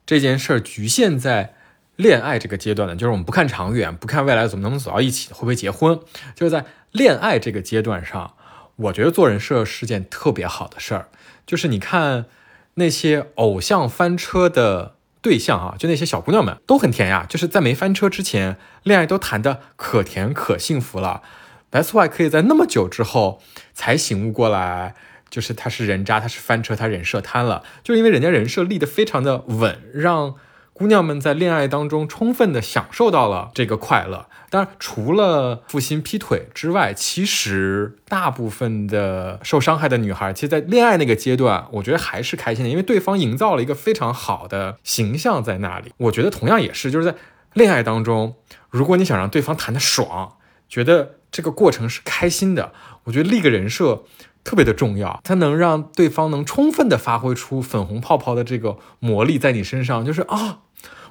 [0.05, 1.55] 这件事儿局限在
[1.95, 5.99] 恋爱这个阶段的，就是我们不看长远，不看未来怎么能走到一起，会不会结婚，
[6.35, 8.35] 就是在恋爱这个阶段上，
[8.75, 11.09] 我觉得做人设是件特别好的事儿。
[11.47, 12.27] 就是你看
[12.75, 14.96] 那些偶像翻车的。
[15.27, 21.23] 对象啊，就那些小姑娘们都很甜呀，就是在没翻车之前，恋爱都谈的可甜可幸福了。
[21.69, 23.43] 白素爱可以在那么久之后
[23.75, 24.95] 才醒悟过来，
[25.29, 30.37] 就是他是人渣，他是翻车，他人设瘫了，就因为人家人设立得非常的稳，让。
[30.79, 34.29] 姑娘们在恋爱当中充分的享受到了这个快乐。
[34.49, 45.93] 当然，除了负心劈腿之外，其实大部分的受伤害的女孩，其实，在恋爱那个阶段，我觉得还是开心的，因为对方营造了一个非常好的形象在那里。
[45.97, 47.15] 我觉得同样也是，就是在
[47.55, 48.37] 恋爱当中，
[48.71, 50.37] 如果你想让对方谈的爽，
[50.69, 52.73] 觉得这个过程是开心的，
[53.05, 54.05] 我觉得立个人设
[54.45, 60.61] 特别的重要，它能让对方能充分的发挥出粉红泡泡的这个魔力在你身上，就是啊。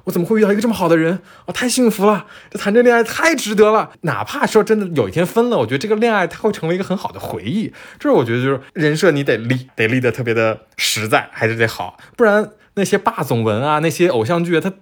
[0.06, 1.52] 我怎么会遇到一个这么好的人我？
[1.52, 3.90] 太幸福了，这谈这恋爱太值得了。
[4.02, 7.72] 哪怕说真的有一天分了，我觉得这个恋爱它会成为一个很好的回忆。
[7.98, 14.72] 这是我觉得就是人设你得立，得立的特别的实在，还是得好，不然那些霸总文啊，那些偶像剧啊，它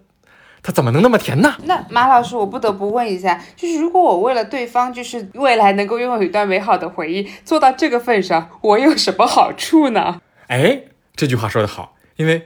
[0.62, 1.54] 它怎么能那么甜呢？
[1.64, 10.20] 那马老师，我不得不问一下，就是如果我为了对方，就是未来能够拥有一段美好的回忆，做到这个份上，我有什么好处呢？
[10.48, 10.82] 哎，
[11.16, 12.44] 这句话说的好，因为。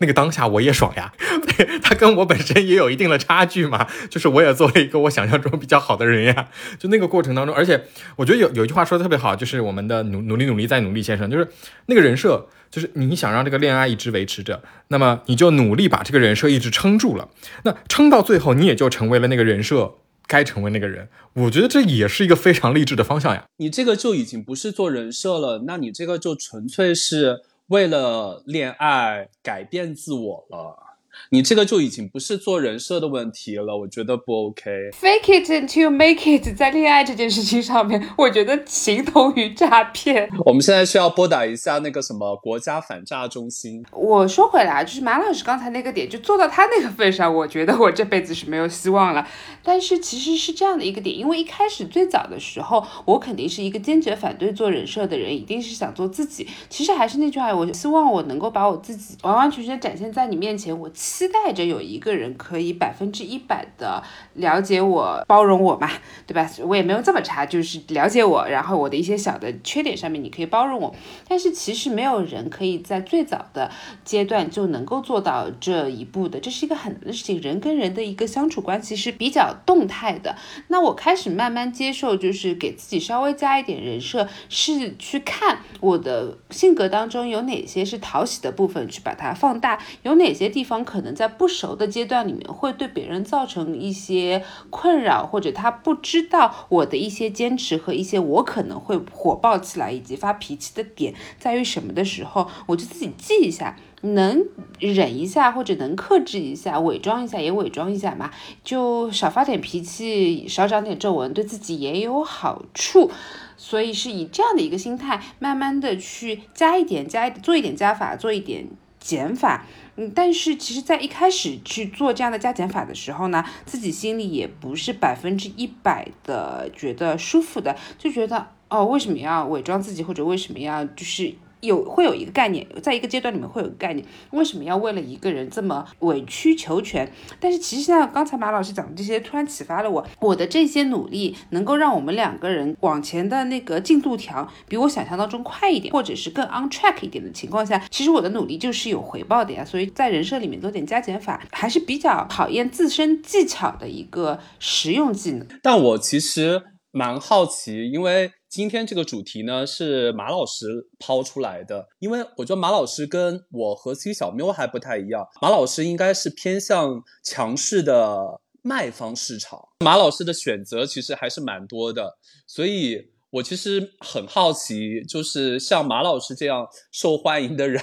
[0.00, 1.12] 那个当下我也爽呀，
[1.82, 6.48] 他跟我本身也有一定的差距嘛，就是我也做了一个我想象中比较好的人呀。
[6.78, 7.84] 就那个过程当中，而且
[8.16, 11.46] 我觉得有有一句话说的特别好，就是我们的努努力努力再努力先生，就是
[11.86, 17.28] 那个人设，就是你想让这个恋爱一直维持着，那么你就努力把这个人设一直撑住了，
[17.64, 21.08] 那撑到最后你也就成为了那个人设该成为那个人。
[21.34, 23.44] 我觉得这也是一个非常励志的方向呀。
[23.58, 27.42] 你这个就已经不是做人设了，那你这个就纯粹是。
[27.70, 30.89] 为了恋爱改变自我了。
[31.32, 34.90] 你这个就已经不是做人设的问题了，我觉得不 OK。
[34.92, 40.28] Fake it until make it，在恋爱这件事情上面，我觉得形同于诈骗。
[40.44, 43.84] 我们现在需要拨打一下那个什么国家反诈中心。
[43.92, 49.24] 我说回来，就是马老师刚才那个点，就做到他那个份上，我觉得我这辈子是没有希望了。
[49.62, 56.48] 但是其实是这样的一个点，因为一开始最早的时候，我肯定是一个坚决反对做人设的人，一定是想做自己。
[56.68, 60.90] 其实还是那句话，我希望我能够把我自己完完全全展现在你面前，我。
[61.19, 64.02] 期期待着有一个人可以百分之一百的
[64.32, 65.86] 了解我、包容我嘛，
[66.26, 66.50] 对吧？
[66.64, 70.96] 我也没有这么差，就是了解我，然后我的一些小的缺点上面你可以包容我。
[71.28, 73.70] 但是其实没有人可以在最早的
[74.02, 77.38] 阶段就能够做到这一步的，这是一个很难的事情。
[77.42, 80.34] 人跟人的一个相处关系是比较动态的。
[80.68, 91.09] 那我开始慢慢接受，就是给自己稍微加一点人设，是去看我的性格当中有哪些是讨喜的部分，去把它放大，有哪些地方可能。
[91.14, 104.44] 在不熟的阶段里面，会对别人造成一些困扰，或者他不知道我的一些坚持和一些我可能会火爆起来以及发脾气的点在于什么的时候，我就自己记一下，能
[104.78, 108.30] 忍一下或者能克制一下，伪装一下也伪装一下嘛，
[108.64, 113.10] 就少发点脾气，少长点皱纹，对自己也有好处。
[113.56, 118.66] 所以是以这样的一个心态，慢慢的去加一点加一做一点加法，做一点
[118.98, 119.66] 减法。
[120.14, 131.34] 但是其实，在一开始去做这样的加减法的时候呢，自己心里也不是百分之一百的觉得舒服的，就觉得哦，为什么要伪装自己，或者为什么要就是。
[131.60, 137.10] 有会有一个概念，在一个阶段里面会有个概念，为什么要为了一个人这么委曲求全？
[137.38, 149.64] 但是其实像刚才马老师讲的这些，突然启发了我，我的这些努力能够让我们两个人往前的那个进度条比我想象当中快一点，或者是更 on track 一点的情况下，其实我的努力就是有回报的呀。
[149.64, 155.46] 所以在人设里面做点加减法，还是比较考验自身技巧的一个实用技能。
[155.62, 158.32] 但我其实蛮好奇，因为。
[158.50, 169.68] 今天这个主题呢是马老师抛出来的，因为我觉得马老师跟我和 C 小喵还不太一样，马老师应该是偏向强势的卖方市场。
[169.84, 177.80] 马老师的选择其实还是蛮多的，所以我其实很好奇，就是像马老师这样受欢迎的人，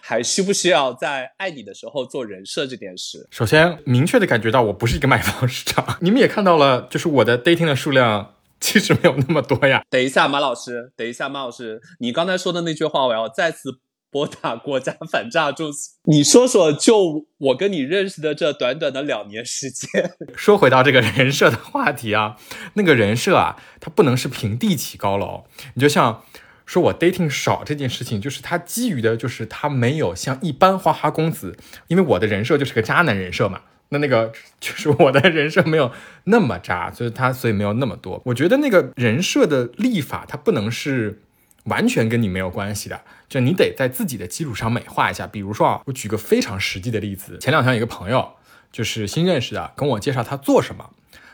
[0.00, 3.26] 还需不需要在爱你的时候做人设这件事？
[3.30, 5.96] 首先，明确的感觉到我不是一个卖方市场。
[6.02, 9.82] 你们也看到了，就是我的 dating 的数量其实没有那么多呀。
[9.90, 13.80] 等一下，马老师，等一下，马老师，你刚才说的那句话，我要再次。
[14.08, 15.64] 拨打国家反诈助，
[16.04, 22.36] 你说说，就我跟你认识的这短短的两年时间，说回到这个人设的话题啊，
[22.74, 25.44] 那个人设啊，它不能是平地起高楼。
[25.74, 26.24] 你就像
[26.66, 31.56] 说我 dating 少这件事情，就是他基于的就是他没有像一般花花公子，
[31.86, 35.90] 因为我的人设就是个渣男人设嘛，那那个就是我的人设没有
[36.24, 38.20] 那么渣，所以他所以没有那么多。
[38.26, 41.22] 我觉得那个人设的立法，它不能是。
[41.66, 45.26] 完全跟你没有关系的，就你得在自己的基础上美化一下。
[45.26, 48.34] 比如说啊，我举个非常实际的例子，前两天有一个朋友，
[48.70, 50.90] 就是新认识的，跟我介绍他做什么。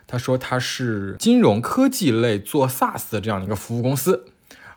[0.06, 4.24] 他说他是金融科技类做 SaaS 的这样的一个服务公司。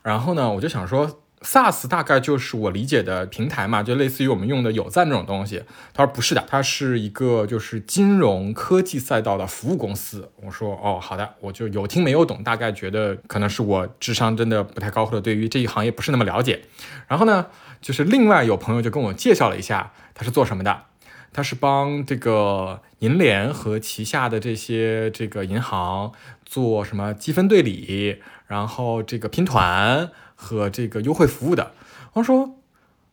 [0.05, 1.19] 然后呢，我就想说。
[1.41, 5.61] SaaS 大概就是我理解的平台嘛，就类似于我们用的有赞这种东西。
[5.93, 10.31] 他说不是的，它是一个就是金融科技赛道的服务公司。
[10.37, 16.61] 我说哦，好的，我就有听没有懂，大概觉得可能是我智商真的不太高，或者对于这一行业不是那么了解。
[17.07, 17.45] 然后呢，
[17.79, 20.83] 就是另外有朋友就跟我介绍了一下，他是做什么的？
[21.31, 26.13] 他是帮这个银联和旗下的这些这个银行
[26.45, 30.11] 做什么积分兑理，然后这个拼团。
[30.37, 31.71] 和这个优惠服务的，
[32.11, 32.57] 我说，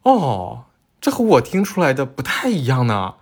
[0.02, 0.64] 哦，
[1.00, 3.14] 这和我听出来的不太一样呢。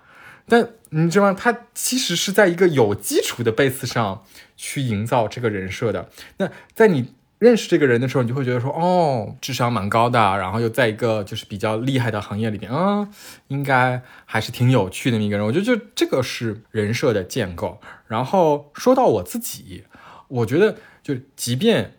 [0.49, 1.37] 但你知道吗？
[1.39, 4.25] 他其实是在一个有基础的 base 上
[4.57, 6.09] 去营造这个人设的。
[6.39, 13.07] 那在你认识这个人的时候，你就会觉得说，哦，智商蛮高的，然后又在一个就是比较厉害的行业里边，啊，
[13.49, 15.45] 应该还是挺有趣的那么一个人。
[15.45, 17.79] 我觉得就这个是人设的建构。
[18.09, 19.85] 然后说到我自己，
[20.29, 21.93] 我觉得就即便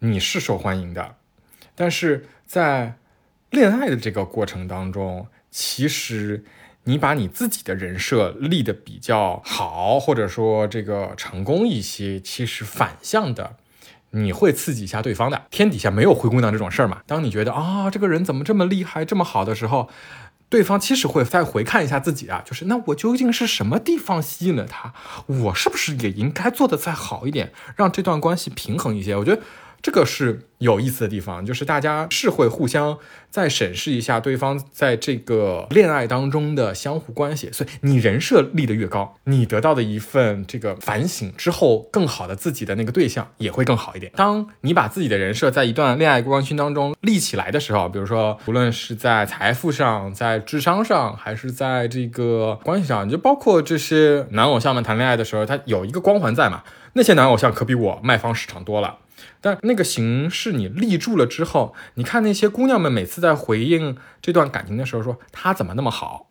[0.00, 1.16] 你是受欢迎的。
[1.74, 2.96] 但是在
[3.50, 6.44] 恋爱的这个过程当中，其实
[6.84, 13.56] 你把你自己的人设立的比较好，或者说这个成功一些，其实反向的，
[14.10, 15.46] 你会刺激一下对方的。
[15.50, 17.02] 天底下没有灰姑娘这种事儿嘛？
[17.06, 19.88] 当你觉得啊，这个人怎么这么厉害，这么好的时候，
[20.48, 24.94] 对方其实会再回看一下自己啊，就是那我究竟是什么地方吸引了他？
[25.26, 29.16] 我是不是也应该做的再好一点，让这段关系平衡一些？
[29.16, 29.42] 我觉得。
[29.82, 32.98] 这个是有意思的地方，就是大家是会互相
[33.30, 44.12] 再审视一下对方在这个恋爱当中的相互关系，所以你人设立得越高，你得到的一份这个反省之后更好的自己的那个对象也会更好一点。
[44.16, 56.62] 当你把自己的人设在一段恋爱关系当中立起来的时候，比如说无论是在财富上、在智商上，还是在这个关系上，就包括这些男偶像们谈恋爱的时候，他有一个光环在嘛？
[56.92, 58.98] 那些男偶像可比我卖方市场多了。
[59.40, 66.28] 但那个形式你立住了之后，你看那些姑娘们每次在回应这段感情的时候，说他怎么那么好，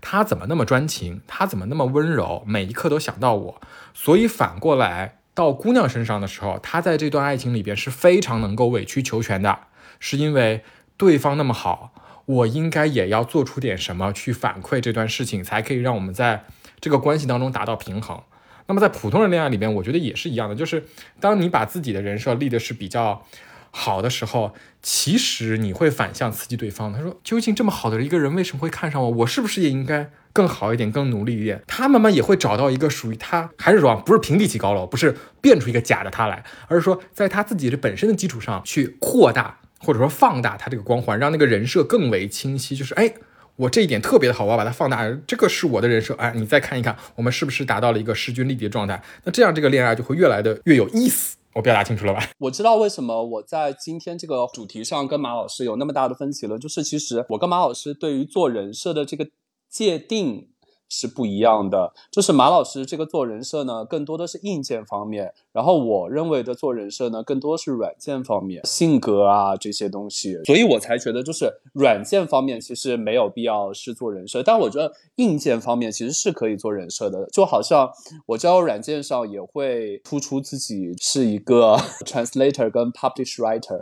[0.00, 3.60] 他怎么那么专情，他怎么那么温柔，每一刻都想到我。
[3.94, 9.58] 所以反过来到姑娘身上的时候，他在这段爱情里边是非常能够委曲求全的，
[9.98, 10.62] 是因为
[10.96, 11.92] 对方那么好，
[12.26, 16.44] 我应该也要做出点什么去反馈这段事情，才可以让我们在
[16.80, 18.22] 这个关系当中达到平衡。
[18.70, 20.84] 那么在普通人恋爱里边，我觉得也是一样的，就是
[21.18, 23.26] 当你把自己的人设立的是比较
[23.72, 26.92] 好的时候，其实你会反向刺激对方。
[26.92, 29.10] 他说：“究竟这么好的一个人，为什么会看上我？
[29.10, 42.76] 我是不是也应该更好一点，更努力一点？”他慢慢也会找到一个属于他，还是说不是平地起高楼，不是变出一个假的他来，而是说在他自己的本身的基础上去扩大或者说放大他这个光环，让那个人设更为清晰。
[42.76, 43.14] 就是哎。
[43.60, 46.14] 我这一点特别的好，我要把它放大，这个是我的人设。
[46.14, 49.02] 哎，你再看一看，我们是不是达到了一个势均力敌的状态？
[49.24, 51.36] 那这样这个恋爱就会越来的越有意思。
[51.52, 52.22] 我表达清楚了吧？
[52.38, 59.26] 我知道为什么我在今天这个主题上跟马老师有那么大的分歧了，就是其实我跟马老师对于做人设的这个
[59.68, 60.49] 界定。
[60.90, 77.88] 是不一样的，就是马老师这个做人设呢，更多的是硬件方面，然后我认为的做人设呢，更多是软件方面，性格啊这些东西，所以我才觉得就是软件方面其实没有必要是做人设，但我觉得硬件方面其实是可以做人设的，就好像
[78.26, 83.80] 我交友软件上也会突出自己是一个 translator 跟 publish writer，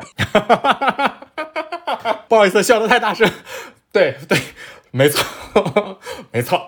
[2.29, 3.27] 不好意思，笑得太大声，
[3.91, 4.39] 对对，
[4.91, 5.25] 没错
[6.31, 6.61] 没错。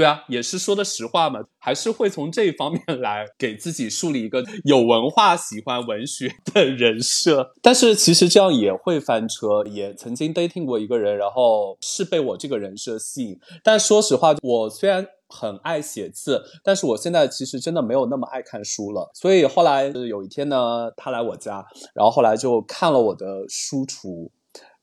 [0.00, 7.52] 对啊，也是说的实话嘛，还是会从这一方面来给自己树立一个有文化、喜欢文学的人设。
[7.60, 13.38] 但是其实这样也会翻车，也曾经 dating 过一个人，然后是被我这个人设吸引。
[13.62, 19.10] 但说实话，我虽然很爱写字，但是我现在其实真的没有那么爱看书了。
[19.12, 24.30] 所以后来有一天呢，他来我家，然后后来就看了我的书橱，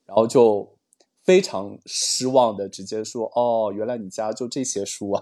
[0.06, 0.77] 然后就
[1.28, 5.22] 非常失望的直接说：“哦，原来你家就这些书啊。”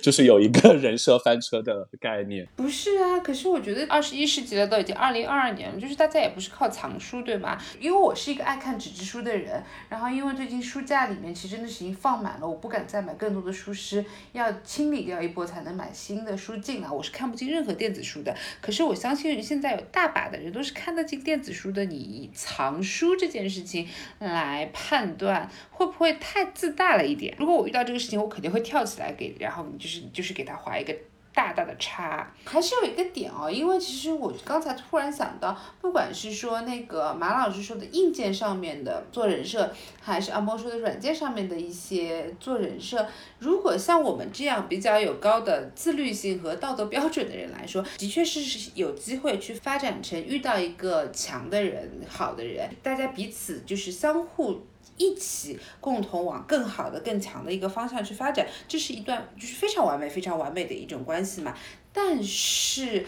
[0.00, 3.18] 就是有一个人设翻车的概念，不是啊？
[3.18, 7.60] 可是我觉得二十一世纪了，都已经二零二二年了，就是大家也不是靠藏书，对吗？
[7.80, 16.88] 因为我是一个爱看纸质书的人，然后因为最近书架里面其实真的是已经放满了，我不敢再买更多的书是，要清理掉一波才能买新的书进来。
[16.88, 18.32] 我是看不进任何电子书的。
[18.60, 21.84] 可是我相信现在有大把的人都是看得进电子书的。
[21.84, 23.88] 你藏书这件事情
[24.20, 27.34] 来判断，会不会太自大了一点？
[27.38, 29.63] 如果我遇到这个事情，我肯定会跳起来给，然后。
[29.78, 30.94] 就是就是给他画一个
[31.34, 39.68] 大大的叉，还是有一个点哦，因为其实我刚才突然想到，不管是说那个马老师说的硬件上面的做人设，
[40.00, 43.04] 还是阿波说的软件上面的一些做人设，
[43.40, 54.60] 如果像我们这样比较有高的自律性和道德标准的人来说，的确是是有机会去发展成遇到一个强的人、好的人，大家彼此就是相互。
[54.96, 61.54] 一起共同往更好的、更强的一个方向去发展，这是一段就是非常完美、非常完美的一种关系嘛。
[61.92, 63.06] 但是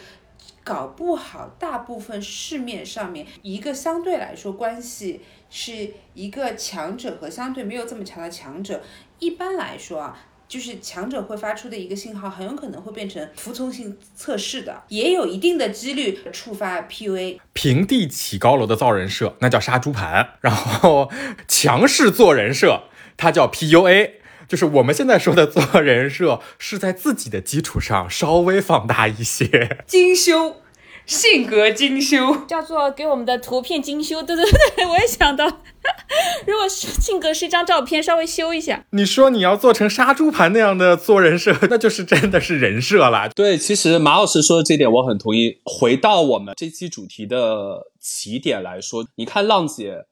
[0.65, 8.83] 搞不好，大部分市面上面一个相对来说关系是一个强者和相对没有这么强的强者，
[9.19, 10.19] 一般来说啊。
[10.49, 17.39] 就是强者会发出的一个信号，很有可能会变成服从性测试的，也有一定的几率触发 PUA。
[17.53, 21.11] 平地起高楼的造人设，那叫杀猪盘；然后
[21.49, 22.85] 强势做人设，
[23.17, 24.13] 它叫 PUA。
[24.49, 30.63] 就是我们现在说的做人设，是在自己的基础上稍微放大一些， 精修。
[31.07, 34.45] 性格精修叫做给我们的图片精修，对对
[34.75, 35.47] 对，我也想到，
[36.47, 38.85] 如果是性格是一张照片，稍微修一下。
[38.91, 43.29] 你说你要做成杀猪盘那样的做人设， 那就是真的是人设了。
[43.29, 45.61] 对，其实马老师说的这点我很同意。
[45.65, 50.07] 回到我们这期主题的起点来说，你看浪姐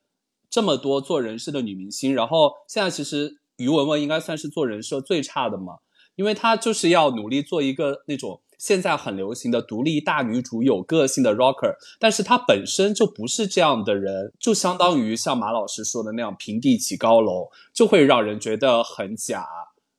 [0.49, 5.79] 这么多做人设的女明星，然后现在其实于文文应该算是做人设最差的嘛，
[6.15, 8.43] 因为她就是要努力做一个那种。
[8.65, 19.47] 现在很流行的独立大女主，有个性的 rocker，但是她本身就不是这样的人，就相当于像马老师说的那样平地起高楼，就会让人觉得很假，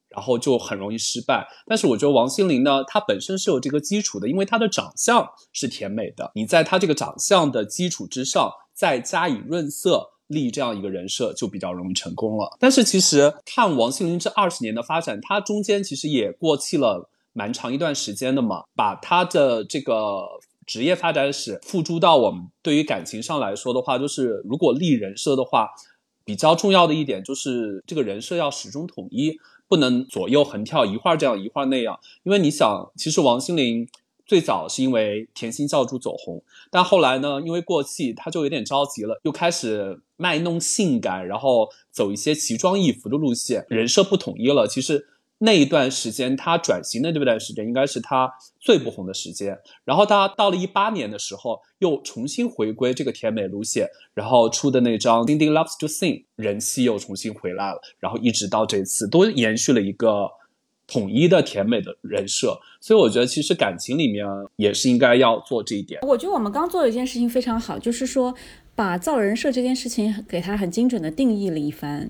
[0.09, 1.47] 然后就很容易失败。
[1.67, 12.57] 但是我觉得王心凌呢，她本身是有这个基础的，因为她的长相是甜美的，你在她这个长相的基础之上再加以润色，立这样一个人设就比较容易成功了。
[12.59, 17.11] 但是其实看王心凌这二十年的发展，她中间其实也过气了。
[17.37, 20.23] 蛮长一段时间的嘛，把他的这个
[20.65, 25.67] 职业发展史付诸到我们对于感情上来说的话，就是如果立人设的话，
[26.23, 31.99] 比较重要的一点就是这个人设要始终统一，不能左右横跳，一会儿这样一会儿那样。
[32.23, 33.85] 因为你想，其实王心凌
[34.25, 44.65] 最早是因为甜心教主走红，但后来呢，因为过气，他就有点着急了，又开始卖弄性感，然后走一些奇装异服的路线，人设不统一了。
[44.65, 45.09] 其实。
[45.45, 48.29] 那一段时间，他转型的这段时间，应该是他
[48.59, 49.57] 最不红的时间。
[49.85, 57.79] 然后他到了一八年的时候，又重新回归这个甜美路线，然后出的那张《Cindy Loves to Sing》，人气又重新回来了。
[57.99, 60.29] 然后一直到这次，都延续了一个
[60.87, 62.59] 统一的甜美的人设。
[62.81, 64.25] 所以我觉得，其实感情里面
[64.55, 66.01] 也是应该要做这一点。
[66.01, 68.33] 我觉得我们刚做的一件事情非常好，就是说
[68.73, 72.09] 把造人设这件事情给他很精准的定义了一番。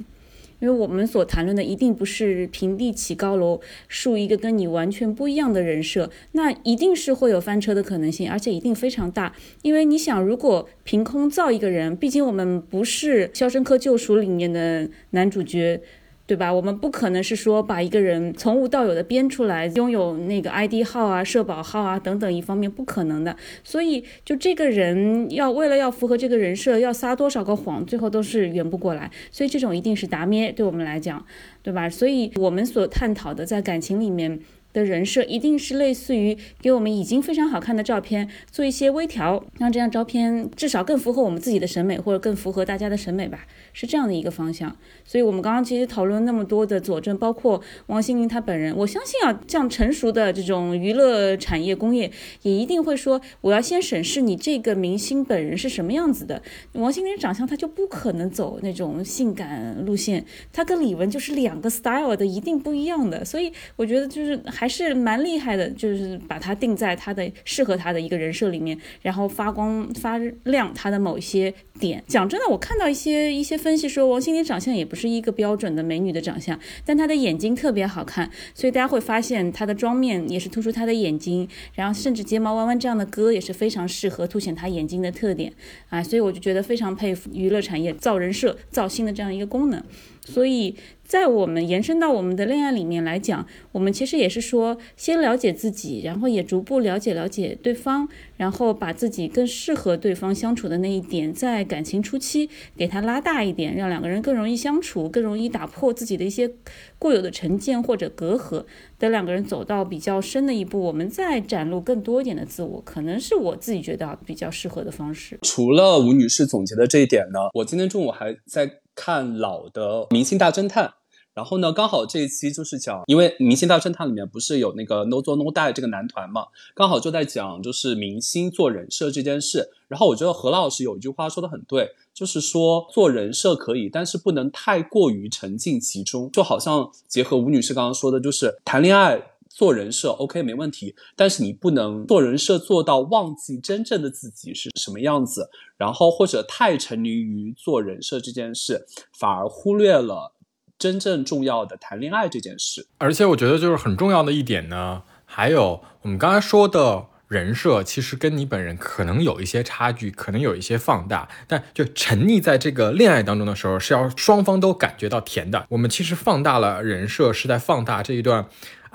[0.60, 9.34] 因为我们所谈论的一定不是平地起高楼，树一个跟你完全不一样的人设，那一定是会有翻车的可能性，而且一定非常大。
[9.62, 15.82] 因为你想，如果凭空造一个人，毕竟我们不是《肖申克救赎》里面的男主角。
[16.28, 16.52] 对吧？
[16.52, 23.36] 我们不可能是说把一个人从无到有的编出来，拥有那个 ID 号啊、社保号啊等等一方面不可能的。
[23.64, 29.12] 所以，就这个人要为了要符合这个人设，要撒多少个谎，最后都是圆不过来。
[29.30, 31.24] 所以，这种一定是达咩对我们来讲，
[31.62, 31.90] 对吧？
[31.90, 34.40] 所以我们所探讨的在感情里面。
[34.76, 44.76] 的人设一定是类似于给我们已经非常好看的照片做一些微调，让这张照片至少更符合我们自己的审美，或者更符合大家的审美吧，是这样的一个方向。
[45.06, 52.12] 所以，我们刚刚其实讨论那么多的佐证，包括王心凌她本人，我相信啊，像成熟的这种娱乐产业工业，
[52.42, 56.42] 也一定会说，我要先审视你这个明星本人是什么样子的。
[56.74, 63.24] 王心凌长相，她就不可能走那种性感路线，她跟李玟就是两个 style 的，一定不一样的。
[63.24, 64.65] 所以，我觉得就是还。
[64.66, 72.04] 还是蛮厉害的，就是把它定在他的适合他的一个人设里面，然后发光发亮他的某一些点。
[72.08, 85.54] 讲真的，我看到一些一些分析说，王心凌长相也不是一个标准的美女的长相，但她的眼睛特别好看，所以大家会发现她的妆面也是突出她的眼睛，然后甚至睫毛弯弯这样的歌也是非常适合凸显她眼睛的特点
[85.90, 89.84] 啊，所以我就觉得非常佩服娱乐产业造人设、造星的这样一个功能。
[90.28, 90.76] 所以
[91.06, 106.52] 在我们延伸到我们的恋爱里面来讲，我们其实也是说，先了解自己，然后也逐步了解了解对方，然后把自己更适合对方相处的那一点，在感情初期给他拉大一点，让两个人更容易相处，更容易打破自己的一些
[106.98, 108.66] 固有的成见或者隔阂。
[108.98, 115.38] 等两个人走到比较深的一步，我们再展露更多一点的自我，可能是我自己觉得比较适合的方式。
[115.44, 118.80] 除了吴女士总结的这一点呢，我今天中午还在。
[118.96, 120.88] 看老的《明星大侦探》，
[121.34, 129.70] 然后呢，刚好这一期就是讲，因为《明星大侦探》里面不是有那个 No 做 No Die 这个男团嘛，刚好就在讲就是明星做人设这件事。
[129.90, 136.32] 然后我觉得何老师有一句话说的很对，就是说做人设可以，但是不能太过于沉浸其中。
[136.32, 139.22] 就好像结合吴女士刚刚说的，就是谈恋爱。
[139.56, 148.86] 做人设 OK 没问题，但是你不能做人设做到忘记真正的自己是什么样子，然后或者太沉迷于做人设这件事，
[149.18, 150.34] 反而忽略了
[150.78, 152.88] 真正重要的谈恋爱这件事。
[152.98, 157.08] 而且我觉得就是很重要的一点呢，还有我们刚才说的。
[157.28, 165.66] 人设其实跟你本人可能有一些差距，可能有一些放大，但就沉溺在这个恋爱当中的时候，是要双方都感觉到甜的。
[165.70, 168.46] 我们其实放大了人设，是在放大这一段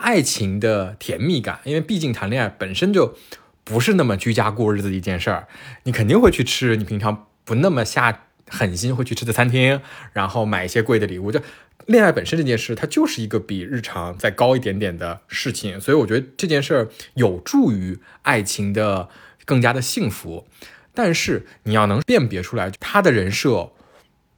[0.01, 3.17] 爱情的甜蜜感，因为毕竟谈恋爱本身就
[3.63, 5.47] 不是那么居家过日子的一件事儿，
[5.85, 9.81] 你肯定会去吃你平常不那么下狠心会去吃的餐厅，
[10.13, 11.41] 然后买一些贵的礼物，就。
[11.87, 19.09] 恋爱本身这件事，它就是一个比日常再高一点点的事情，所以我觉得这件事儿有助于爱情的
[19.45, 20.47] 更加的幸福。
[20.95, 23.73] 但是你要能辨别出来，他的人设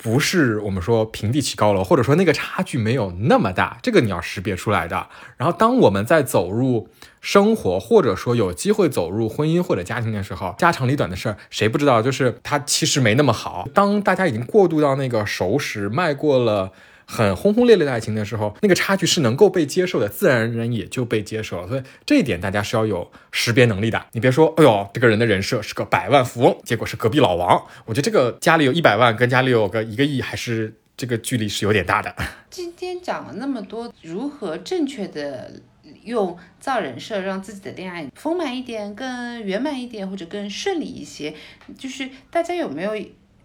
[0.03, 5.07] 不是我们说平地起高楼，或者说那个差距没有那么大，这个你要识别出来的。
[5.36, 6.88] 然后当我们在走入
[7.20, 12.03] 生活，或者说有机会走入婚姻或者家庭的时候，家长里短的事儿谁不知道？
[12.03, 13.68] 就是它其实没那么好。
[13.72, 16.72] 当大家已经过渡到那个熟识，迈过了。
[17.07, 21.68] 很轰轰烈烈的爱情的时候，那个差距是能够被接受的，自然而然也就被接受了。
[21.68, 24.07] 所以这一点大家是要有识别能力的。
[24.12, 27.62] 你别说，哎呦，这个人的人设是个百万富翁，结果是隔壁老王。
[27.84, 32.14] 我觉得这个家里有一百万，跟家里有个一个亿，还是这个距离是有点大的。
[32.48, 35.53] 今天讲了那么多，如何正确的
[36.05, 41.34] 用造人设，让自己的恋爱丰满一点、更圆满一点，或者更顺利一些，
[41.76, 42.92] 就是大家有没有？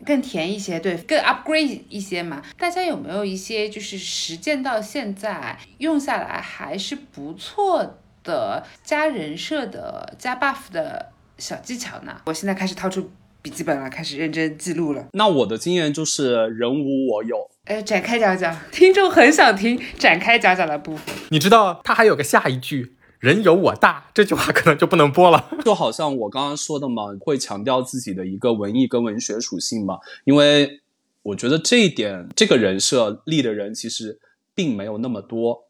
[0.06, 2.42] 更甜一些，对，更 upgrade 一些嘛？
[2.58, 12.22] 大家有没有一些就是实践到现在用下来还是不错的加人设的加 buff 的小技巧呢？
[12.26, 13.10] 我现在开始掏出
[13.42, 15.06] 笔记本了，开始认真记录了。
[15.14, 17.50] 那我的经验就是人无我有。
[17.66, 21.16] 哎，展开讲讲，听众很想听展开讲讲的部分。
[21.30, 22.97] 你知道他还有个下一句。
[23.20, 30.82] 人有我大这句话可能就不能播了， 就好像我刚刚说的嘛，会强调自己的一个文艺跟文学属性嘛，因为
[31.24, 34.20] 我觉得这一点，这个人设立的人其实
[34.54, 35.66] 并没有那么多，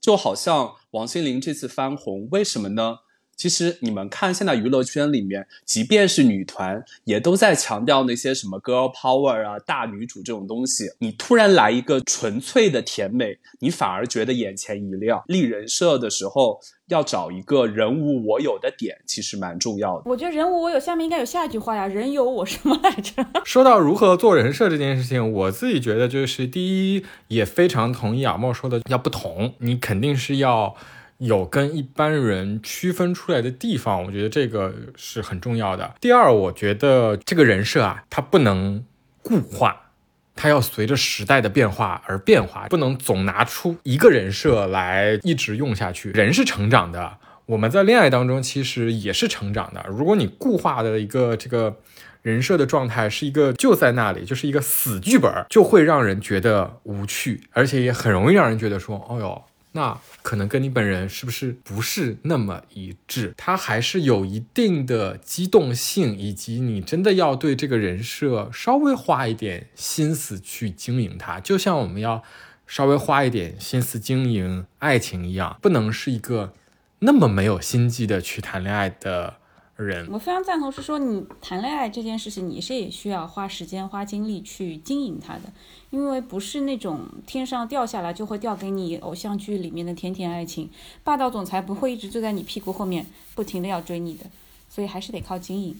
[0.00, 2.98] 就好像王心凌这次翻红，为什么呢？
[3.42, 10.88] 其实你们看，现在娱乐圈里面，即便是女团，也都在强调那些什么 girl power 啊、大女主这种东西。
[11.00, 15.24] 你突然来一个纯粹的甜美，你反而觉得眼前一亮。
[15.26, 20.04] 立人设的时候，要找一个人无我有的点，其实蛮重要的。
[20.08, 23.26] 我觉得人无我有下面应该有下一句话呀，人有我什么来着？
[23.44, 30.76] 说到如何做人设这件事情，我自己觉得就是第一，也非常同意阿莫说的，要不同，你肯定是要。
[31.24, 35.94] 有跟一般人区分出来的地方，我觉得这个是很重要的。
[36.00, 38.84] 第二，我觉得这个人设啊，它不能
[39.22, 39.92] 固化，
[40.34, 46.10] 它要随着时代的变化而变化，不能总拿出一个人设来一直用下去。
[46.10, 49.84] 人是成长的，我们在恋爱当中其实也是成长的。
[49.88, 51.78] 如果你固化的一个这个
[52.22, 59.44] 人设的状态是一个就在那里，就是一个死剧本，就会让人觉得无趣，而且也很容易让人觉得说，哦哟。
[59.72, 63.34] 那可能跟你本人是不是不是那么一致？
[63.36, 72.22] 他还是有一定的机动性，以及你真的要对这个人设稍微花一点心思去经营它，就像我们要
[72.66, 76.52] 稍微花一点心思经营爱情一样，不能是一个
[77.00, 79.38] 那么没有心机的去谈恋爱的
[79.76, 80.08] 人。
[80.10, 85.52] 我非常赞同，是说你谈恋爱这件事情，你是也需要花时间、花精力去经营它的，
[85.90, 90.70] 因为不是那种天上掉下来就会掉给你偶像剧里面的甜甜爱情，
[91.02, 94.26] 霸道总裁不会一直坐在你屁股后面不停的要追你的，
[94.68, 95.76] 所以还是得靠经营。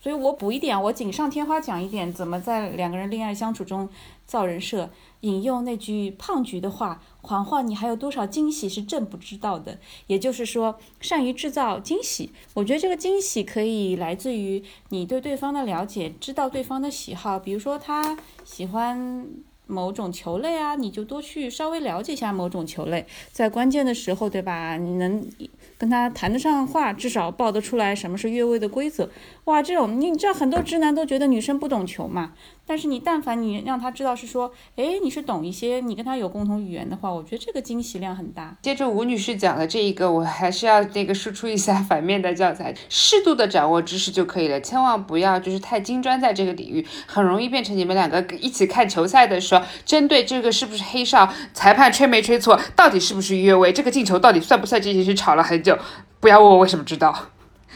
[0.00, 3.88] 所以我补一点，我锦上添花讲一点，怎么在两个人恋爱相处中
[4.26, 4.90] 造人设。
[5.22, 9.76] 引用那句胖菊的话：“嬛嬛，你还有多少惊喜是朕不知道的？”
[10.06, 12.30] 也就是说，善于制造惊喜。
[12.54, 17.36] 我觉得这个惊喜可以来自于你对对方的了解，知道对方的喜好。
[17.36, 19.26] 比如说他喜欢
[19.66, 24.76] 某种球类啊，你就多去稍微了解一下某种球类，在关键的时候，对吧？
[24.76, 25.28] 你能。
[25.78, 29.08] 跟他谈得上话，至少报得出来什么是越位的规则。
[29.44, 32.32] 哇，这种你知道很多直男都觉得女生不懂球嘛。
[32.68, 38.54] 但是你但凡你让他知道是说，哎，你是懂一些，你跟他有共同语言的话，我觉得这个惊喜量很大。
[38.60, 55.78] 接着吴女士讲的这一个，我还是要那个输出一下反面的教材，适度的掌握知识就可以了，千万不要就是太精专在这个领域，很容易变成你们两个一起看球赛的时候，针对这个是不是黑哨，裁判吹没吹错，到底是不是越位，这个进球到底算不算这件事吵了很久。
[56.20, 57.30] 不要问我为什么知道。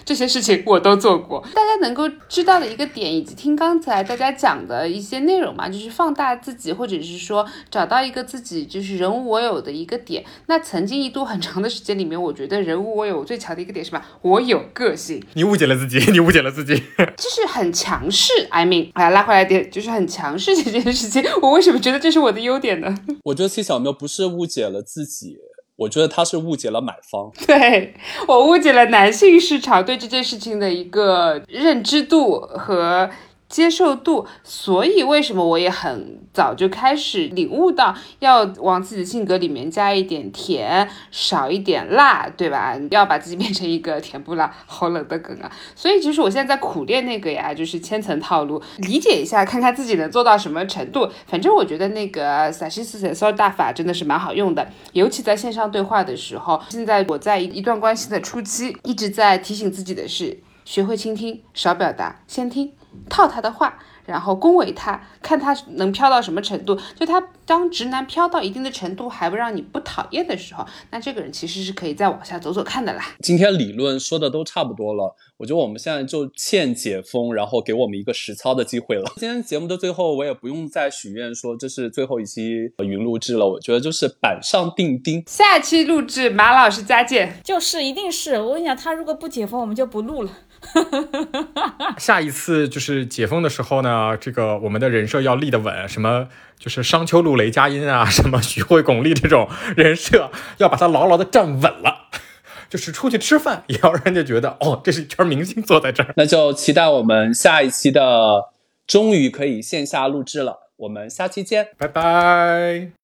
[0.05, 10.24] 这些事情我都做过，大家能够知道的一个点，以及听刚才大家讲的一些内容嘛，就是放大自己，或者是说找到一个自己就是人无我有的一个点。
[10.46, 14.03] 那曾经一度很长的时间里面，我觉得人无我有最强的一个点是什么？
[14.22, 15.22] 我有个性。
[15.34, 16.74] 你误解了自己，你误解了自己，
[17.16, 18.32] 就是很强势。
[18.50, 22.94] I mean，哎，拉回来点，就是很强势这件事情，我为什么觉得这是我的优点呢？
[23.24, 25.36] 我觉得七小喵不是误解了自己。
[25.83, 27.95] 我觉得他是误解了买方， 对
[28.26, 33.09] 我误解了男性市场对这件事情的一个认知度和。
[33.53, 42.74] 接受度，所以为什么我也很早就开始领悟到要往自己的性格里面加一点甜，少一点辣，对吧？
[42.90, 45.53] 要把自己变成一个甜不辣、好冷的梗啊！
[45.76, 51.07] 所以其实我现在在苦练那个呀，就是千层套路，理解一下，看看自己能做到什么程度。
[51.26, 56.59] 反正我觉得那个萨西斯塞索大法真的是蛮好用的，尤其在线上对话的时候。
[56.70, 62.72] 现在我在一段关系的初期，一直在提醒自己的是，学会倾听，少表达，先听。
[63.09, 66.78] 套他的话，然后恭维他，看他能飘到什么程度。
[66.99, 73.05] 就他当直男飘到一定的程度还不让你不讨厌的时候，那这个人其实是可以再往下走走看的啦。
[73.20, 79.12] 今天理论说的都差不多了，我觉得我们现在就欠解封，然后给我们一个实操的机会了。
[79.16, 90.30] 今天节目的最后，我也不用再许愿说这是最后一期云录制了，我觉得就是板上钉钉，下期录制马老师再见，就是一定是我跟你讲，他如果不解封，我们就不录了。
[91.98, 102.08] 下一次就是解封的时候呢，这个我们的人设要立得稳，什么就是商丘路雷佳音啊， 什么徐汇巩俐这种人设，要把它牢牢的站稳了。
[102.70, 106.14] 就是出去吃饭也要让人家觉得，哦，这是一圈明星坐在这儿。
[106.16, 108.50] 那就期待我们下一期的，
[108.86, 110.70] 终于可以线下录制了。
[110.76, 113.01] 我们下期见，拜拜。